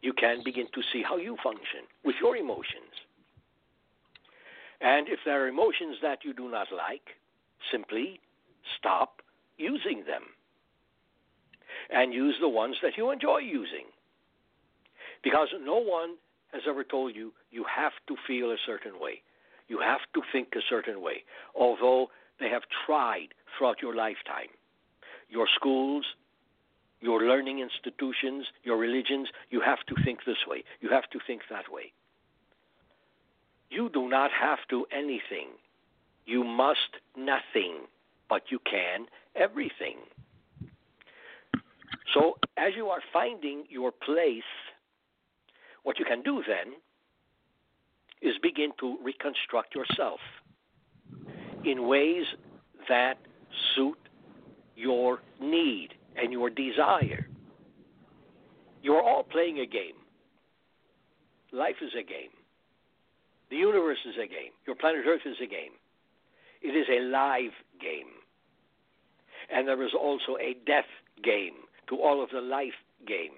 You 0.01 0.13
can 0.13 0.43
begin 0.45 0.67
to 0.75 0.83
see 0.93 1.03
how 1.03 1.17
you 1.17 1.37
function 1.43 1.87
with 2.05 2.17
your 2.21 2.37
emotions. 2.37 2.93
And 4.81 5.07
if 5.09 5.21
there 5.25 5.45
are 5.45 5.49
emotions 5.49 5.97
that 6.03 6.25
you 6.25 6.35
do 6.35 6.51
not 6.51 6.67
like, 6.73 7.17
simply 7.71 8.19
stop 8.79 9.23
using 9.57 10.05
them 10.07 10.23
and 11.91 12.13
use 12.13 12.35
the 12.41 12.49
ones 12.49 12.77
that 12.83 12.97
you 12.97 13.11
enjoy 13.11 13.39
using. 13.39 13.87
Because 15.23 15.49
no 15.63 15.77
one 15.77 16.17
has 16.53 16.63
ever 16.69 16.83
told 16.83 17.15
you 17.15 17.33
you 17.53 17.65
have 17.65 17.93
to 18.09 18.17
feel 18.27 18.51
a 18.51 18.57
certain 18.67 18.99
way. 19.01 19.23
You 19.69 19.81
have 19.81 20.01
to 20.15 20.23
think 20.33 20.49
a 20.55 20.61
certain 20.69 21.01
way, 21.01 21.25
although 21.55 22.11
they 22.41 22.49
have 22.49 22.63
tried 22.87 23.29
throughout 23.57 23.81
your 23.81 23.95
lifetime. 23.95 24.51
Your 25.29 25.47
schools, 25.55 26.05
your 27.01 27.23
learning 27.23 27.61
institutions, 27.61 28.47
your 28.63 28.77
religions, 28.77 29.29
you 29.51 29.61
have 29.61 29.79
to 29.89 29.95
think 30.05 30.21
this 30.25 30.47
way. 30.47 30.65
You 30.81 30.89
have 30.91 31.09
to 31.11 31.19
think 31.27 31.43
that 31.51 31.73
way. 31.73 31.93
You 33.71 33.89
do 33.89 34.09
not 34.09 34.31
have 34.39 34.59
to 34.71 34.87
anything. 34.93 35.49
You 36.27 36.45
must 36.45 37.01
nothing, 37.17 37.87
but 38.29 38.43
you 38.51 38.59
can 38.71 39.07
everything. 39.35 39.97
So, 42.15 42.37
as 42.57 42.73
you 42.77 42.89
are 42.89 43.01
finding 43.13 43.65
your 43.69 43.91
place, 43.91 44.43
what 45.83 45.99
you 45.99 46.05
can 46.05 46.23
do 46.23 46.43
then 46.47 46.75
is 48.23 48.35
begin 48.43 48.71
to 48.81 48.97
reconstruct 49.03 49.75
yourself 49.75 50.21
in 51.65 51.87
ways 51.87 52.25
that 52.89 53.15
suit 53.75 53.99
your 54.77 55.21
need 55.41 55.91
and 56.17 56.33
your 56.33 56.51
desire. 56.51 57.27
You're 58.83 59.03
all 59.03 59.23
playing 59.23 59.59
a 59.61 59.67
game. 59.67 59.95
Life 61.53 61.77
is 61.83 61.93
a 61.99 62.03
game. 62.03 62.31
The 63.51 63.57
universe 63.57 63.99
is 64.07 64.15
a 64.17 64.27
game. 64.27 64.53
Your 64.67 64.77
planet 64.77 65.05
Earth 65.07 65.21
is 65.27 65.37
a 65.43 65.47
game. 65.47 65.73
It 66.63 66.69
is 66.69 66.87
a 66.89 67.03
live 67.03 67.53
game. 67.81 68.09
And 69.53 69.69
there 69.69 69.83
is 69.85 69.93
also 69.99 70.37
a 70.41 70.57
death 70.67 70.89
game 71.23 71.55
to 71.89 71.97
all 71.97 72.23
of 72.23 72.31
the 72.31 72.41
life 72.41 72.79
games. 73.07 73.33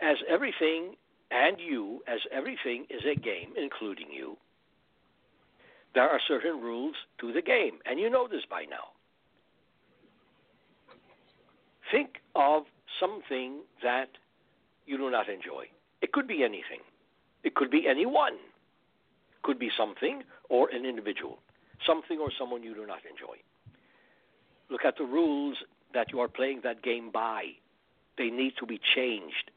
As 0.00 0.16
everything 0.30 0.94
and 1.34 1.58
you, 1.58 2.00
as 2.06 2.20
everything 2.30 2.86
is 2.88 3.02
a 3.04 3.18
game, 3.18 3.52
including 3.56 4.06
you, 4.12 4.36
there 5.94 6.08
are 6.08 6.20
certain 6.26 6.60
rules 6.60 6.94
to 7.20 7.32
the 7.32 7.42
game. 7.42 7.78
And 7.84 7.98
you 7.98 8.08
know 8.08 8.28
this 8.28 8.42
by 8.48 8.62
now. 8.62 8.94
Think 11.90 12.20
of 12.36 12.64
something 13.00 13.60
that 13.82 14.08
you 14.86 14.96
do 14.96 15.10
not 15.10 15.28
enjoy. 15.28 15.66
It 16.00 16.12
could 16.12 16.28
be 16.28 16.44
anything. 16.44 16.80
It 17.42 17.54
could 17.56 17.70
be 17.70 17.88
anyone. 17.88 18.34
It 18.34 19.42
could 19.42 19.58
be 19.58 19.70
something 19.76 20.22
or 20.48 20.70
an 20.70 20.86
individual. 20.86 21.38
Something 21.84 22.18
or 22.20 22.30
someone 22.38 22.62
you 22.62 22.74
do 22.74 22.86
not 22.86 23.00
enjoy. 23.10 23.36
Look 24.70 24.84
at 24.84 24.96
the 24.96 25.04
rules 25.04 25.56
that 25.92 26.12
you 26.12 26.20
are 26.20 26.28
playing 26.28 26.60
that 26.62 26.82
game 26.82 27.10
by. 27.12 27.46
They 28.16 28.30
need 28.30 28.54
to 28.60 28.66
be 28.66 28.80
changed 28.94 29.50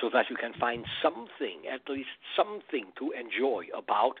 so 0.00 0.10
that 0.12 0.26
you 0.30 0.36
can 0.36 0.52
find 0.54 0.84
something, 1.02 1.62
at 1.72 1.88
least 1.88 2.08
something 2.36 2.86
to 2.98 3.12
enjoy 3.12 3.66
about 3.76 4.20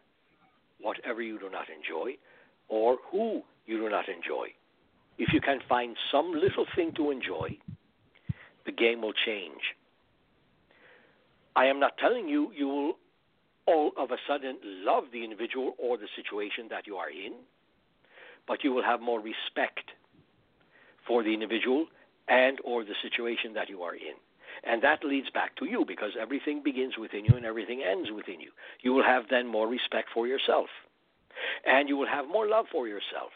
whatever 0.80 1.22
you 1.22 1.38
do 1.38 1.50
not 1.50 1.66
enjoy 1.68 2.16
or 2.68 2.98
who 3.10 3.42
you 3.66 3.78
do 3.78 3.88
not 3.88 4.08
enjoy. 4.08 4.48
If 5.18 5.32
you 5.32 5.40
can 5.40 5.60
find 5.68 5.96
some 6.10 6.32
little 6.32 6.66
thing 6.74 6.92
to 6.96 7.10
enjoy, 7.10 7.58
the 8.64 8.72
game 8.72 9.02
will 9.02 9.12
change. 9.12 9.60
I 11.56 11.66
am 11.66 11.80
not 11.80 11.98
telling 11.98 12.28
you 12.28 12.52
you 12.56 12.68
will 12.68 12.92
all 13.66 13.92
of 13.96 14.10
a 14.10 14.16
sudden 14.26 14.58
love 14.64 15.04
the 15.12 15.22
individual 15.22 15.74
or 15.78 15.96
the 15.96 16.08
situation 16.16 16.68
that 16.70 16.86
you 16.86 16.96
are 16.96 17.10
in, 17.10 17.34
but 18.46 18.64
you 18.64 18.72
will 18.72 18.82
have 18.82 19.00
more 19.00 19.20
respect 19.20 19.90
for 21.06 21.22
the 21.22 21.34
individual 21.34 21.86
and 22.28 22.58
or 22.64 22.84
the 22.84 22.94
situation 23.02 23.52
that 23.54 23.68
you 23.68 23.82
are 23.82 23.94
in. 23.94 24.14
And 24.64 24.82
that 24.82 25.04
leads 25.04 25.30
back 25.30 25.56
to 25.56 25.64
you 25.64 25.84
because 25.86 26.12
everything 26.20 26.62
begins 26.62 26.94
within 26.98 27.24
you 27.24 27.36
and 27.36 27.46
everything 27.46 27.82
ends 27.82 28.10
within 28.14 28.40
you. 28.40 28.50
You 28.82 28.92
will 28.92 29.04
have 29.04 29.24
then 29.30 29.46
more 29.46 29.68
respect 29.68 30.08
for 30.12 30.26
yourself. 30.26 30.68
And 31.64 31.88
you 31.88 31.96
will 31.96 32.08
have 32.08 32.28
more 32.28 32.46
love 32.46 32.66
for 32.70 32.86
yourself. 32.86 33.32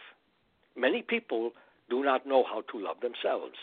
Many 0.77 1.03
people 1.03 1.53
do 1.89 2.03
not 2.03 2.27
know 2.27 2.45
how 2.45 2.63
to 2.73 2.85
love 2.85 3.01
themselves. 3.01 3.57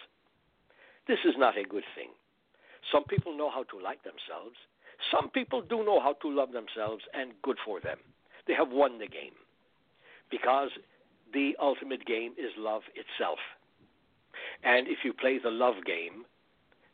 This 1.07 1.19
is 1.25 1.35
not 1.37 1.57
a 1.57 1.63
good 1.63 1.83
thing. 1.95 2.09
Some 2.91 3.03
people 3.03 3.37
know 3.37 3.49
how 3.49 3.63
to 3.63 3.79
like 3.79 4.03
themselves. 4.03 4.57
Some 5.11 5.29
people 5.29 5.61
do 5.61 5.83
know 5.83 5.99
how 5.99 6.13
to 6.21 6.29
love 6.29 6.51
themselves, 6.51 7.03
and 7.13 7.31
good 7.41 7.57
for 7.65 7.79
them. 7.79 7.97
They 8.47 8.53
have 8.53 8.69
won 8.69 8.99
the 8.99 9.07
game 9.07 9.33
because 10.29 10.69
the 11.33 11.55
ultimate 11.59 12.05
game 12.05 12.33
is 12.37 12.51
love 12.57 12.83
itself. 12.95 13.39
And 14.63 14.87
if 14.87 14.99
you 15.03 15.13
play 15.13 15.39
the 15.41 15.49
love 15.49 15.85
game, 15.85 16.25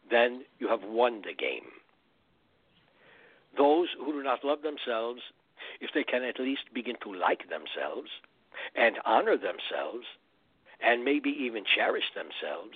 then 0.09 0.43
you 0.59 0.67
have 0.67 0.83
won 0.83 1.21
the 1.25 1.33
game. 1.33 1.69
Those 3.57 3.87
who 3.97 4.13
do 4.13 4.23
not 4.23 4.43
love 4.43 4.61
themselves, 4.61 5.21
if 5.81 5.91
they 5.93 6.03
can 6.03 6.23
at 6.23 6.39
least 6.39 6.73
begin 6.73 6.95
to 7.03 7.13
like 7.13 7.49
themselves 7.49 8.09
and 8.75 8.97
honor 9.05 9.37
themselves, 9.37 10.05
and 10.81 11.03
maybe 11.03 11.29
even 11.29 11.63
cherish 11.75 12.03
themselves, 12.13 12.75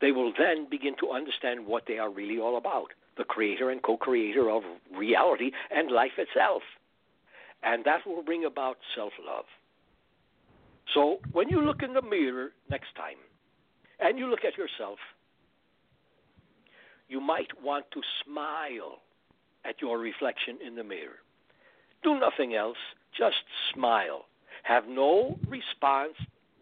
they 0.00 0.12
will 0.12 0.32
then 0.38 0.66
begin 0.70 0.94
to 1.00 1.10
understand 1.10 1.66
what 1.66 1.84
they 1.86 1.98
are 1.98 2.10
really 2.10 2.38
all 2.38 2.56
about 2.56 2.92
the 3.16 3.24
creator 3.24 3.70
and 3.70 3.82
co 3.82 3.96
creator 3.96 4.50
of 4.50 4.62
reality 4.96 5.52
and 5.70 5.90
life 5.90 6.18
itself. 6.18 6.62
And 7.62 7.84
that 7.84 8.06
will 8.06 8.22
bring 8.22 8.44
about 8.44 8.78
self 8.96 9.12
love. 9.24 9.44
So 10.92 11.18
when 11.32 11.48
you 11.48 11.64
look 11.64 11.82
in 11.82 11.94
the 11.94 12.02
mirror 12.02 12.50
next 12.70 12.94
time 12.96 13.16
and 14.00 14.18
you 14.18 14.26
look 14.26 14.44
at 14.44 14.58
yourself, 14.58 14.98
you 17.08 17.20
might 17.20 17.50
want 17.62 17.84
to 17.92 18.00
smile 18.24 18.98
at 19.64 19.80
your 19.80 19.98
reflection 19.98 20.58
in 20.64 20.74
the 20.74 20.84
mirror. 20.84 21.20
Do 22.02 22.18
nothing 22.18 22.54
else, 22.54 22.76
just 23.16 23.36
smile. 23.72 24.26
Have 24.62 24.86
no 24.88 25.38
response, 25.48 26.14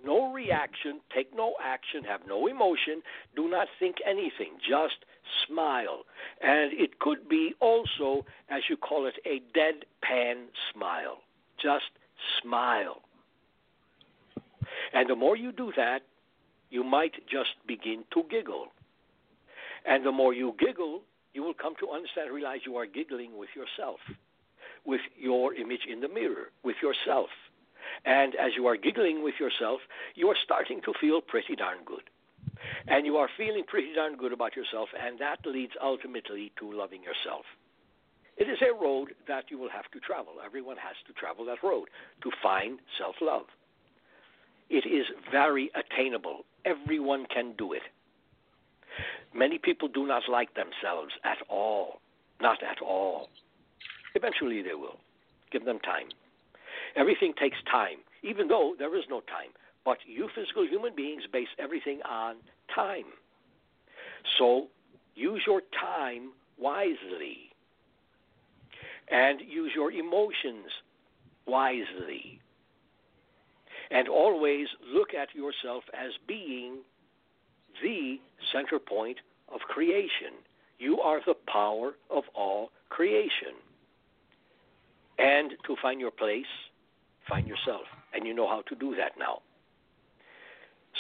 no 0.04 0.32
reaction, 0.32 1.00
take 1.14 1.34
no 1.34 1.54
action, 1.62 2.04
have 2.04 2.20
no 2.26 2.46
emotion, 2.46 3.02
do 3.36 3.48
not 3.48 3.68
think 3.78 3.96
anything, 4.06 4.58
just 4.58 5.04
smile. 5.46 6.02
And 6.40 6.72
it 6.72 6.98
could 6.98 7.28
be 7.28 7.54
also, 7.60 8.24
as 8.48 8.62
you 8.68 8.76
call 8.76 9.06
it, 9.06 9.14
a 9.24 9.40
deadpan 9.56 10.46
smile. 10.72 11.18
Just 11.62 11.90
smile. 12.42 13.02
And 14.92 15.08
the 15.08 15.16
more 15.16 15.36
you 15.36 15.52
do 15.52 15.72
that, 15.76 16.00
you 16.70 16.82
might 16.82 17.14
just 17.30 17.50
begin 17.66 18.04
to 18.14 18.24
giggle. 18.30 18.68
And 19.84 20.04
the 20.04 20.12
more 20.12 20.32
you 20.32 20.54
giggle, 20.58 21.02
you 21.34 21.42
will 21.42 21.54
come 21.54 21.74
to 21.80 21.90
understand 21.90 22.26
and 22.26 22.34
realize 22.36 22.60
you 22.64 22.76
are 22.76 22.86
giggling 22.86 23.36
with 23.38 23.50
yourself, 23.56 24.00
with 24.84 25.00
your 25.18 25.54
image 25.54 25.86
in 25.90 26.00
the 26.00 26.08
mirror, 26.08 26.50
with 26.62 26.76
yourself. 26.82 27.28
And 28.04 28.34
as 28.36 28.52
you 28.56 28.66
are 28.66 28.76
giggling 28.76 29.22
with 29.22 29.34
yourself, 29.40 29.80
you 30.14 30.28
are 30.28 30.36
starting 30.44 30.80
to 30.82 30.92
feel 31.00 31.20
pretty 31.20 31.56
darn 31.56 31.78
good. 31.84 32.02
And 32.86 33.06
you 33.06 33.16
are 33.16 33.28
feeling 33.36 33.64
pretty 33.66 33.92
darn 33.94 34.16
good 34.16 34.32
about 34.32 34.56
yourself, 34.56 34.88
and 34.98 35.18
that 35.18 35.44
leads 35.44 35.72
ultimately 35.82 36.52
to 36.58 36.72
loving 36.72 37.02
yourself. 37.02 37.44
It 38.36 38.48
is 38.48 38.58
a 38.62 38.72
road 38.72 39.14
that 39.28 39.50
you 39.50 39.58
will 39.58 39.68
have 39.70 39.90
to 39.92 40.00
travel. 40.00 40.34
Everyone 40.44 40.76
has 40.76 40.96
to 41.06 41.12
travel 41.12 41.44
that 41.46 41.62
road 41.62 41.88
to 42.22 42.30
find 42.42 42.78
self 42.98 43.16
love. 43.20 43.46
It 44.70 44.86
is 44.86 45.06
very 45.30 45.70
attainable. 45.74 46.44
Everyone 46.64 47.26
can 47.26 47.52
do 47.58 47.72
it. 47.72 47.82
Many 49.34 49.58
people 49.58 49.88
do 49.88 50.06
not 50.06 50.24
like 50.28 50.54
themselves 50.54 51.12
at 51.24 51.38
all. 51.48 52.00
Not 52.40 52.62
at 52.62 52.82
all. 52.82 53.28
Eventually 54.14 54.62
they 54.62 54.74
will. 54.74 54.98
Give 55.50 55.64
them 55.64 55.78
time. 55.80 56.08
Everything 56.96 57.32
takes 57.38 57.58
time, 57.70 57.98
even 58.22 58.48
though 58.48 58.74
there 58.78 58.96
is 58.96 59.04
no 59.08 59.20
time. 59.20 59.50
But 59.84 59.98
you 60.06 60.28
physical 60.34 60.66
human 60.66 60.94
beings 60.94 61.22
base 61.32 61.48
everything 61.58 62.00
on 62.08 62.36
time. 62.74 63.06
So 64.38 64.68
use 65.14 65.42
your 65.46 65.62
time 65.80 66.32
wisely 66.58 67.52
and 69.10 69.40
use 69.40 69.72
your 69.74 69.90
emotions 69.90 70.70
wisely. 71.46 72.40
And 73.90 74.08
always 74.08 74.68
look 74.92 75.12
at 75.14 75.34
yourself 75.34 75.84
as 75.92 76.12
being 76.26 76.78
the 77.82 78.16
center 78.52 78.78
point 78.78 79.18
of 79.52 79.60
creation. 79.60 80.34
You 80.78 81.00
are 81.00 81.20
the 81.24 81.34
power 81.46 81.92
of 82.10 82.24
all 82.34 82.70
creation. 82.88 83.54
And 85.18 85.52
to 85.66 85.76
find 85.80 86.00
your 86.00 86.10
place, 86.10 86.46
find 87.28 87.46
yourself. 87.46 87.82
And 88.12 88.26
you 88.26 88.34
know 88.34 88.48
how 88.48 88.62
to 88.62 88.74
do 88.74 88.94
that 88.96 89.12
now. 89.18 89.40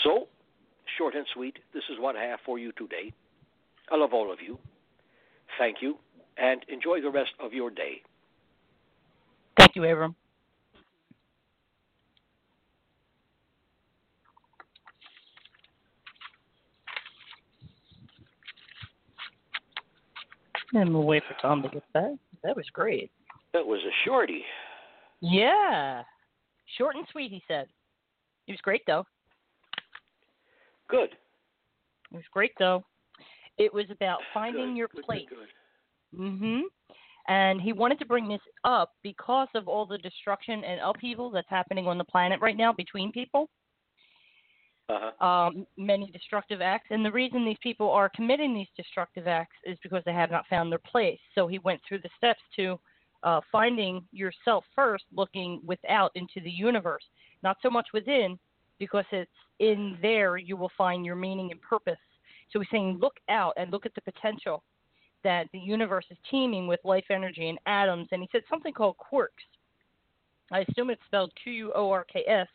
So, 0.04 0.28
short 0.96 1.14
and 1.14 1.26
sweet, 1.34 1.58
this 1.74 1.84
is 1.90 1.98
what 1.98 2.16
I 2.16 2.24
have 2.24 2.40
for 2.44 2.58
you 2.58 2.72
today. 2.72 3.12
I 3.90 3.96
love 3.96 4.12
all 4.12 4.32
of 4.32 4.38
you. 4.40 4.58
Thank 5.58 5.82
you, 5.82 5.98
and 6.38 6.64
enjoy 6.68 7.00
the 7.02 7.10
rest 7.10 7.32
of 7.40 7.52
your 7.52 7.70
day. 7.70 8.00
Thank 9.58 9.76
you, 9.76 9.84
Abram. 9.84 10.14
And 20.74 20.92
we'll 20.92 21.04
wait 21.04 21.22
for 21.28 21.36
Tom 21.40 21.62
to 21.62 21.68
get 21.68 21.82
back. 21.92 22.12
That 22.42 22.56
was 22.56 22.66
great. 22.72 23.10
That 23.52 23.66
was 23.66 23.80
a 23.80 23.92
shorty. 24.04 24.42
Yeah. 25.20 26.02
Short 26.78 26.96
and 26.96 27.06
sweet, 27.12 27.30
he 27.30 27.42
said. 27.46 27.66
He 28.46 28.52
was 28.52 28.60
great, 28.62 28.82
though. 28.86 29.04
Good. 30.88 31.10
It 32.10 32.16
was 32.16 32.24
great, 32.32 32.52
though. 32.58 32.84
It 33.58 33.72
was 33.72 33.86
about 33.90 34.20
finding 34.32 34.70
Good. 34.70 34.76
your 34.76 34.88
Good, 34.88 35.04
place. 35.04 35.26
Good, 35.28 35.38
good. 36.16 36.38
hmm 36.40 36.60
And 37.28 37.60
he 37.60 37.72
wanted 37.72 37.98
to 37.98 38.06
bring 38.06 38.28
this 38.28 38.40
up 38.64 38.92
because 39.02 39.48
of 39.54 39.68
all 39.68 39.86
the 39.86 39.98
destruction 39.98 40.64
and 40.64 40.80
upheaval 40.82 41.30
that's 41.30 41.48
happening 41.50 41.86
on 41.86 41.98
the 41.98 42.04
planet 42.04 42.40
right 42.40 42.56
now 42.56 42.72
between 42.72 43.12
people. 43.12 43.48
Uh-huh. 44.92 45.26
Um, 45.26 45.66
many 45.76 46.10
destructive 46.10 46.60
acts, 46.60 46.88
and 46.90 47.04
the 47.04 47.10
reason 47.12 47.44
these 47.44 47.56
people 47.62 47.90
are 47.90 48.10
committing 48.14 48.52
these 48.54 48.66
destructive 48.76 49.26
acts 49.26 49.56
is 49.64 49.78
because 49.82 50.02
they 50.04 50.12
have 50.12 50.30
not 50.30 50.46
found 50.48 50.70
their 50.70 50.78
place. 50.94 51.20
So 51.34 51.46
he 51.46 51.58
went 51.60 51.80
through 51.86 52.00
the 52.00 52.10
steps 52.18 52.40
to 52.56 52.78
uh, 53.22 53.40
finding 53.50 54.04
yourself 54.12 54.64
first, 54.74 55.04
looking 55.14 55.60
without 55.64 56.10
into 56.14 56.40
the 56.42 56.50
universe, 56.50 57.04
not 57.42 57.56
so 57.62 57.70
much 57.70 57.88
within, 57.94 58.38
because 58.78 59.04
it's 59.12 59.30
in 59.60 59.96
there 60.02 60.36
you 60.36 60.56
will 60.56 60.72
find 60.76 61.06
your 61.06 61.16
meaning 61.16 61.52
and 61.52 61.60
purpose. 61.62 62.02
So 62.50 62.58
he's 62.60 62.68
saying, 62.70 62.98
look 63.00 63.16
out 63.28 63.54
and 63.56 63.70
look 63.70 63.86
at 63.86 63.94
the 63.94 64.00
potential 64.00 64.62
that 65.24 65.46
the 65.52 65.58
universe 65.58 66.04
is 66.10 66.18
teeming 66.30 66.66
with 66.66 66.80
life 66.84 67.04
energy 67.10 67.48
and 67.48 67.58
atoms. 67.66 68.08
And 68.10 68.20
he 68.22 68.28
said 68.32 68.42
something 68.50 68.72
called 68.72 68.96
quarks. 68.98 69.46
I 70.50 70.66
assume 70.68 70.90
it's 70.90 71.00
spelled 71.06 71.32
Q 71.42 71.52
U 71.52 71.72
O 71.74 71.90
R 71.90 72.04
K 72.12 72.24
S, 72.26 72.48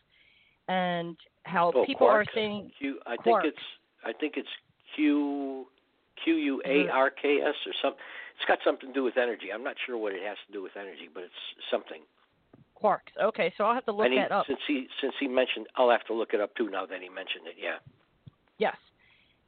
and 0.68 1.16
how 1.48 1.72
Oh, 1.74 1.84
people 1.84 2.06
are 2.06 2.24
quarks. 2.24 2.34
saying 2.34 2.70
Q, 2.78 2.98
I 3.06 3.16
think 3.24 3.40
it's 3.44 3.64
I 4.04 4.12
think 4.12 4.34
it's 4.36 4.48
Q 4.94 5.66
Q 6.24 6.34
U 6.34 6.62
A 6.64 6.88
R 6.88 7.10
K 7.10 7.38
S 7.42 7.54
or 7.66 7.72
something. 7.82 8.00
It's 8.36 8.46
got 8.46 8.58
something 8.64 8.88
to 8.90 8.94
do 8.94 9.02
with 9.02 9.16
energy. 9.16 9.52
I'm 9.52 9.64
not 9.64 9.74
sure 9.86 9.96
what 9.98 10.12
it 10.12 10.22
has 10.22 10.36
to 10.46 10.52
do 10.52 10.62
with 10.62 10.72
energy, 10.76 11.08
but 11.12 11.24
it's 11.24 11.42
something. 11.70 12.02
quarks. 12.80 13.10
Okay, 13.20 13.52
so 13.56 13.64
I'll 13.64 13.74
have 13.74 13.84
to 13.86 13.92
look 13.92 14.04
and 14.06 14.14
he, 14.14 14.20
that 14.20 14.30
up. 14.30 14.46
since 14.46 14.60
he 14.68 14.86
since 15.00 15.14
he 15.18 15.26
mentioned, 15.26 15.66
I'll 15.76 15.90
have 15.90 16.04
to 16.06 16.14
look 16.14 16.34
it 16.34 16.40
up 16.40 16.54
too. 16.56 16.68
Now 16.70 16.86
that 16.86 17.00
he 17.02 17.08
mentioned 17.08 17.46
it, 17.46 17.56
yeah. 17.60 17.78
Yes. 18.58 18.76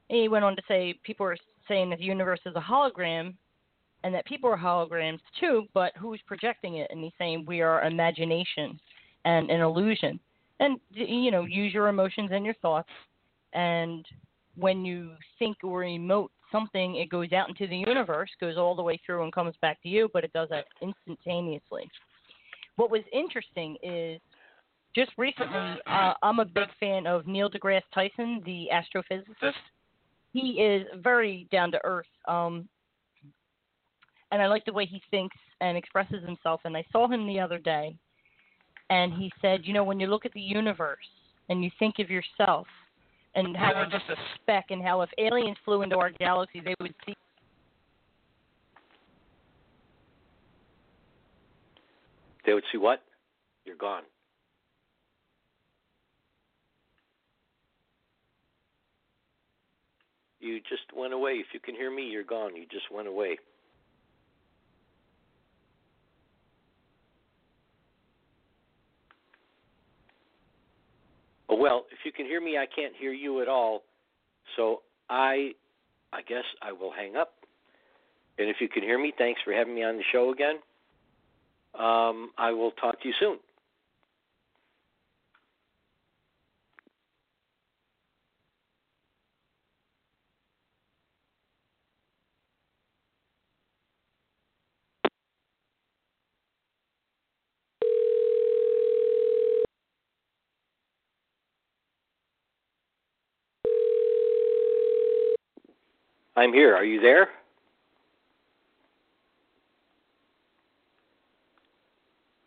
And 0.09 0.19
he 0.21 0.29
went 0.29 0.45
on 0.45 0.57
to 0.57 0.63
say 0.67 0.95
people 1.05 1.25
are 1.27 1.37
saying 1.69 1.91
that 1.91 1.99
the 2.01 2.05
universe 2.05 2.41
is 2.47 2.55
a 2.57 2.61
hologram 2.61 3.35
and 4.03 4.13
that 4.15 4.25
people 4.27 4.51
are 4.51 4.57
holograms 4.59 5.21
too, 5.39 5.67
but 5.75 5.93
who's 5.97 6.21
projecting 6.27 6.77
it? 6.77 6.89
And 6.91 7.03
he's 7.05 7.13
saying 7.19 7.45
we 7.47 7.61
are 7.61 7.85
imagination 7.85 8.79
and 9.25 9.51
an 9.51 9.61
illusion. 9.61 10.19
And, 10.61 10.79
you 10.93 11.31
know, 11.31 11.45
use 11.45 11.75
your 11.75 11.89
emotions 11.89 12.31
and 12.33 12.45
your 12.45 12.55
thoughts. 12.55 12.91
And 13.55 14.07
when 14.57 14.85
you 14.85 15.13
think 15.39 15.57
or 15.65 15.83
emote 15.83 16.29
something, 16.53 16.97
it 16.97 17.09
goes 17.09 17.33
out 17.33 17.49
into 17.49 17.67
the 17.67 17.77
universe, 17.77 18.31
goes 18.41 18.57
all 18.57 18.77
the 18.77 18.83
way 18.83 19.01
through 19.05 19.25
and 19.25 19.33
comes 19.33 19.55
back 19.63 19.83
to 19.83 19.89
you, 19.89 20.09
but 20.13 20.23
it 20.23 20.33
does 20.33 20.49
that 20.51 20.67
instantaneously. 20.83 21.89
What 22.77 22.91
was 22.91 23.03
interesting 23.13 23.77
is 23.83 24.21
just 24.95 25.13
recently, 25.17 25.81
uh, 25.87 26.15
I'm 26.23 26.41
a 26.41 26.45
big 26.45 26.69
fan 26.79 27.07
of 27.07 27.27
Neil 27.27 27.51
deGrasse 27.51 27.83
Tyson, 27.95 28.43
the 28.45 28.69
astrophysicist. 28.73 29.55
He 30.33 30.61
is 30.61 30.87
very 30.99 31.49
down 31.51 31.73
to 31.73 31.81
earth, 31.85 32.07
um, 32.29 32.69
and 34.31 34.41
I 34.41 34.47
like 34.47 34.65
the 34.65 34.73
way 34.73 34.87
he 34.87 35.03
thinks 35.11 35.37
and 35.61 35.77
expresses 35.77 36.25
himself. 36.25 36.61
And 36.65 36.77
I 36.77 36.85
saw 36.93 37.09
him 37.09 37.27
the 37.27 37.41
other 37.41 37.59
day, 37.59 37.97
and 38.91 39.13
he 39.13 39.33
said, 39.41 39.61
you 39.65 39.73
know, 39.73 39.85
when 39.85 39.99
you 39.99 40.09
look 40.09 40.27
at 40.27 40.33
the 40.33 40.41
universe 40.41 40.99
and 41.49 41.65
you 41.65 41.71
think 41.79 41.99
of 42.01 42.11
yourself 42.11 42.67
and 43.35 43.57
how 43.57 43.73
we're 43.75 43.85
just 43.85 44.11
a 44.11 44.17
speck, 44.35 44.67
and 44.71 44.83
how 44.83 45.03
if 45.03 45.11
aliens 45.17 45.57
flew 45.65 45.83
into 45.83 45.97
our 45.97 46.11
galaxy, 46.11 46.61
they 46.61 46.75
would 46.81 46.95
see 47.07 47.15
They 52.45 52.55
would 52.55 52.65
see 52.73 52.79
what? 52.79 53.03
You're 53.65 53.77
gone. 53.77 54.03
You 60.41 60.59
just 60.61 60.83
went 60.97 61.13
away. 61.13 61.33
If 61.33 61.49
you 61.53 61.61
can 61.61 61.75
hear 61.75 61.91
me, 61.91 62.05
you're 62.05 62.25
gone. 62.25 62.57
You 62.57 62.65
just 62.71 62.91
went 62.91 63.07
away. 63.07 63.39
Oh, 71.51 71.57
well, 71.57 71.85
if 71.91 71.99
you 72.05 72.13
can 72.13 72.27
hear 72.27 72.41
me, 72.41 72.57
I 72.57 72.67
can't 72.67 72.95
hear 72.99 73.13
you 73.13 73.43
at 73.43 73.49
all. 73.49 73.83
So 74.57 74.83
I, 75.09 75.51
I 76.13 76.23
guess 76.23 76.45
I 76.63 76.73
will 76.73 76.93
hang 76.93 77.17
up. 77.17 77.33
And 78.39 78.49
if 78.49 78.57
you 78.61 78.69
can 78.69 78.83
hear 78.83 78.99
me, 78.99 79.13
thanks 79.19 79.41
for 79.45 79.53
having 79.53 79.75
me 79.75 79.83
on 79.83 79.97
the 79.97 80.05
show 80.13 80.33
again. 80.33 80.57
Um, 81.75 82.31
I 82.39 82.53
will 82.53 82.71
talk 82.73 83.01
to 83.03 83.09
you 83.09 83.15
soon. 83.19 83.39
I'm 106.41 106.55
here. 106.55 106.75
Are 106.75 106.85
you 106.85 107.01
there? 107.03 107.29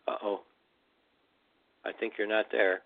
Uh 0.08 0.16
oh. 0.24 0.42
I 1.86 1.92
think 1.92 2.14
you're 2.18 2.28
not 2.28 2.48
there. 2.52 2.82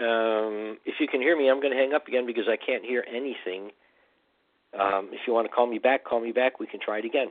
Um, 0.00 0.78
if 0.86 0.94
you 1.00 1.06
can 1.06 1.20
hear 1.20 1.36
me, 1.36 1.50
I'm 1.50 1.60
going 1.60 1.72
to 1.72 1.78
hang 1.78 1.92
up 1.92 2.08
again 2.08 2.24
because 2.24 2.44
I 2.48 2.56
can't 2.56 2.82
hear 2.82 3.04
anything. 3.06 3.72
Um, 4.72 5.10
if 5.12 5.20
you 5.26 5.34
want 5.34 5.46
to 5.50 5.54
call 5.54 5.66
me 5.66 5.78
back, 5.78 6.04
call 6.04 6.20
me 6.20 6.32
back. 6.32 6.60
We 6.60 6.66
can 6.66 6.80
try 6.80 6.98
it 7.00 7.04
again. 7.04 7.28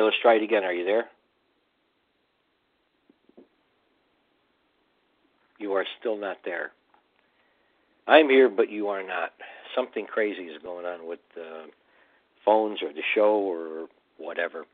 Okay, 0.00 0.04
let's 0.06 0.16
try 0.22 0.34
it 0.36 0.42
again. 0.42 0.64
Are 0.64 0.72
you 0.72 0.84
there? 0.84 1.04
You 5.58 5.74
are 5.74 5.84
still 5.98 6.16
not 6.16 6.38
there. 6.42 6.72
I'm 8.06 8.30
here, 8.30 8.48
but 8.48 8.70
you 8.70 8.88
are 8.88 9.02
not. 9.02 9.32
Something 9.76 10.06
crazy 10.06 10.44
is 10.44 10.62
going 10.62 10.86
on 10.86 11.06
with 11.06 11.20
uh, 11.36 11.66
phones 12.46 12.82
or 12.82 12.94
the 12.94 13.02
show 13.14 13.34
or 13.34 13.88
whatever. 14.16 14.64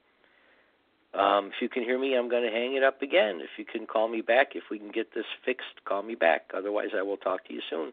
Um, 1.13 1.47
if 1.47 1.55
you 1.61 1.69
can 1.69 1.83
hear 1.83 1.99
me, 1.99 2.17
I'm 2.17 2.29
going 2.29 2.45
to 2.45 2.57
hang 2.57 2.77
it 2.77 2.85
up 2.85 3.03
again. 3.03 3.41
If 3.41 3.51
you 3.59 3.65
can 3.65 3.87
call 3.87 4.07
me 4.09 4.21
back, 4.21 4.55
if 4.55 4.65
we 4.71 4.79
can 4.79 4.93
get 4.93 5.13
this 5.13 5.25
fixed, 5.45 5.85
call 5.85 6.05
me 6.05 6.15
back. 6.15 6.53
Otherwise, 6.57 6.91
I 6.97 7.03
will 7.03 7.17
talk 7.17 7.45
to 7.49 7.53
you 7.53 7.63
soon. 7.69 7.93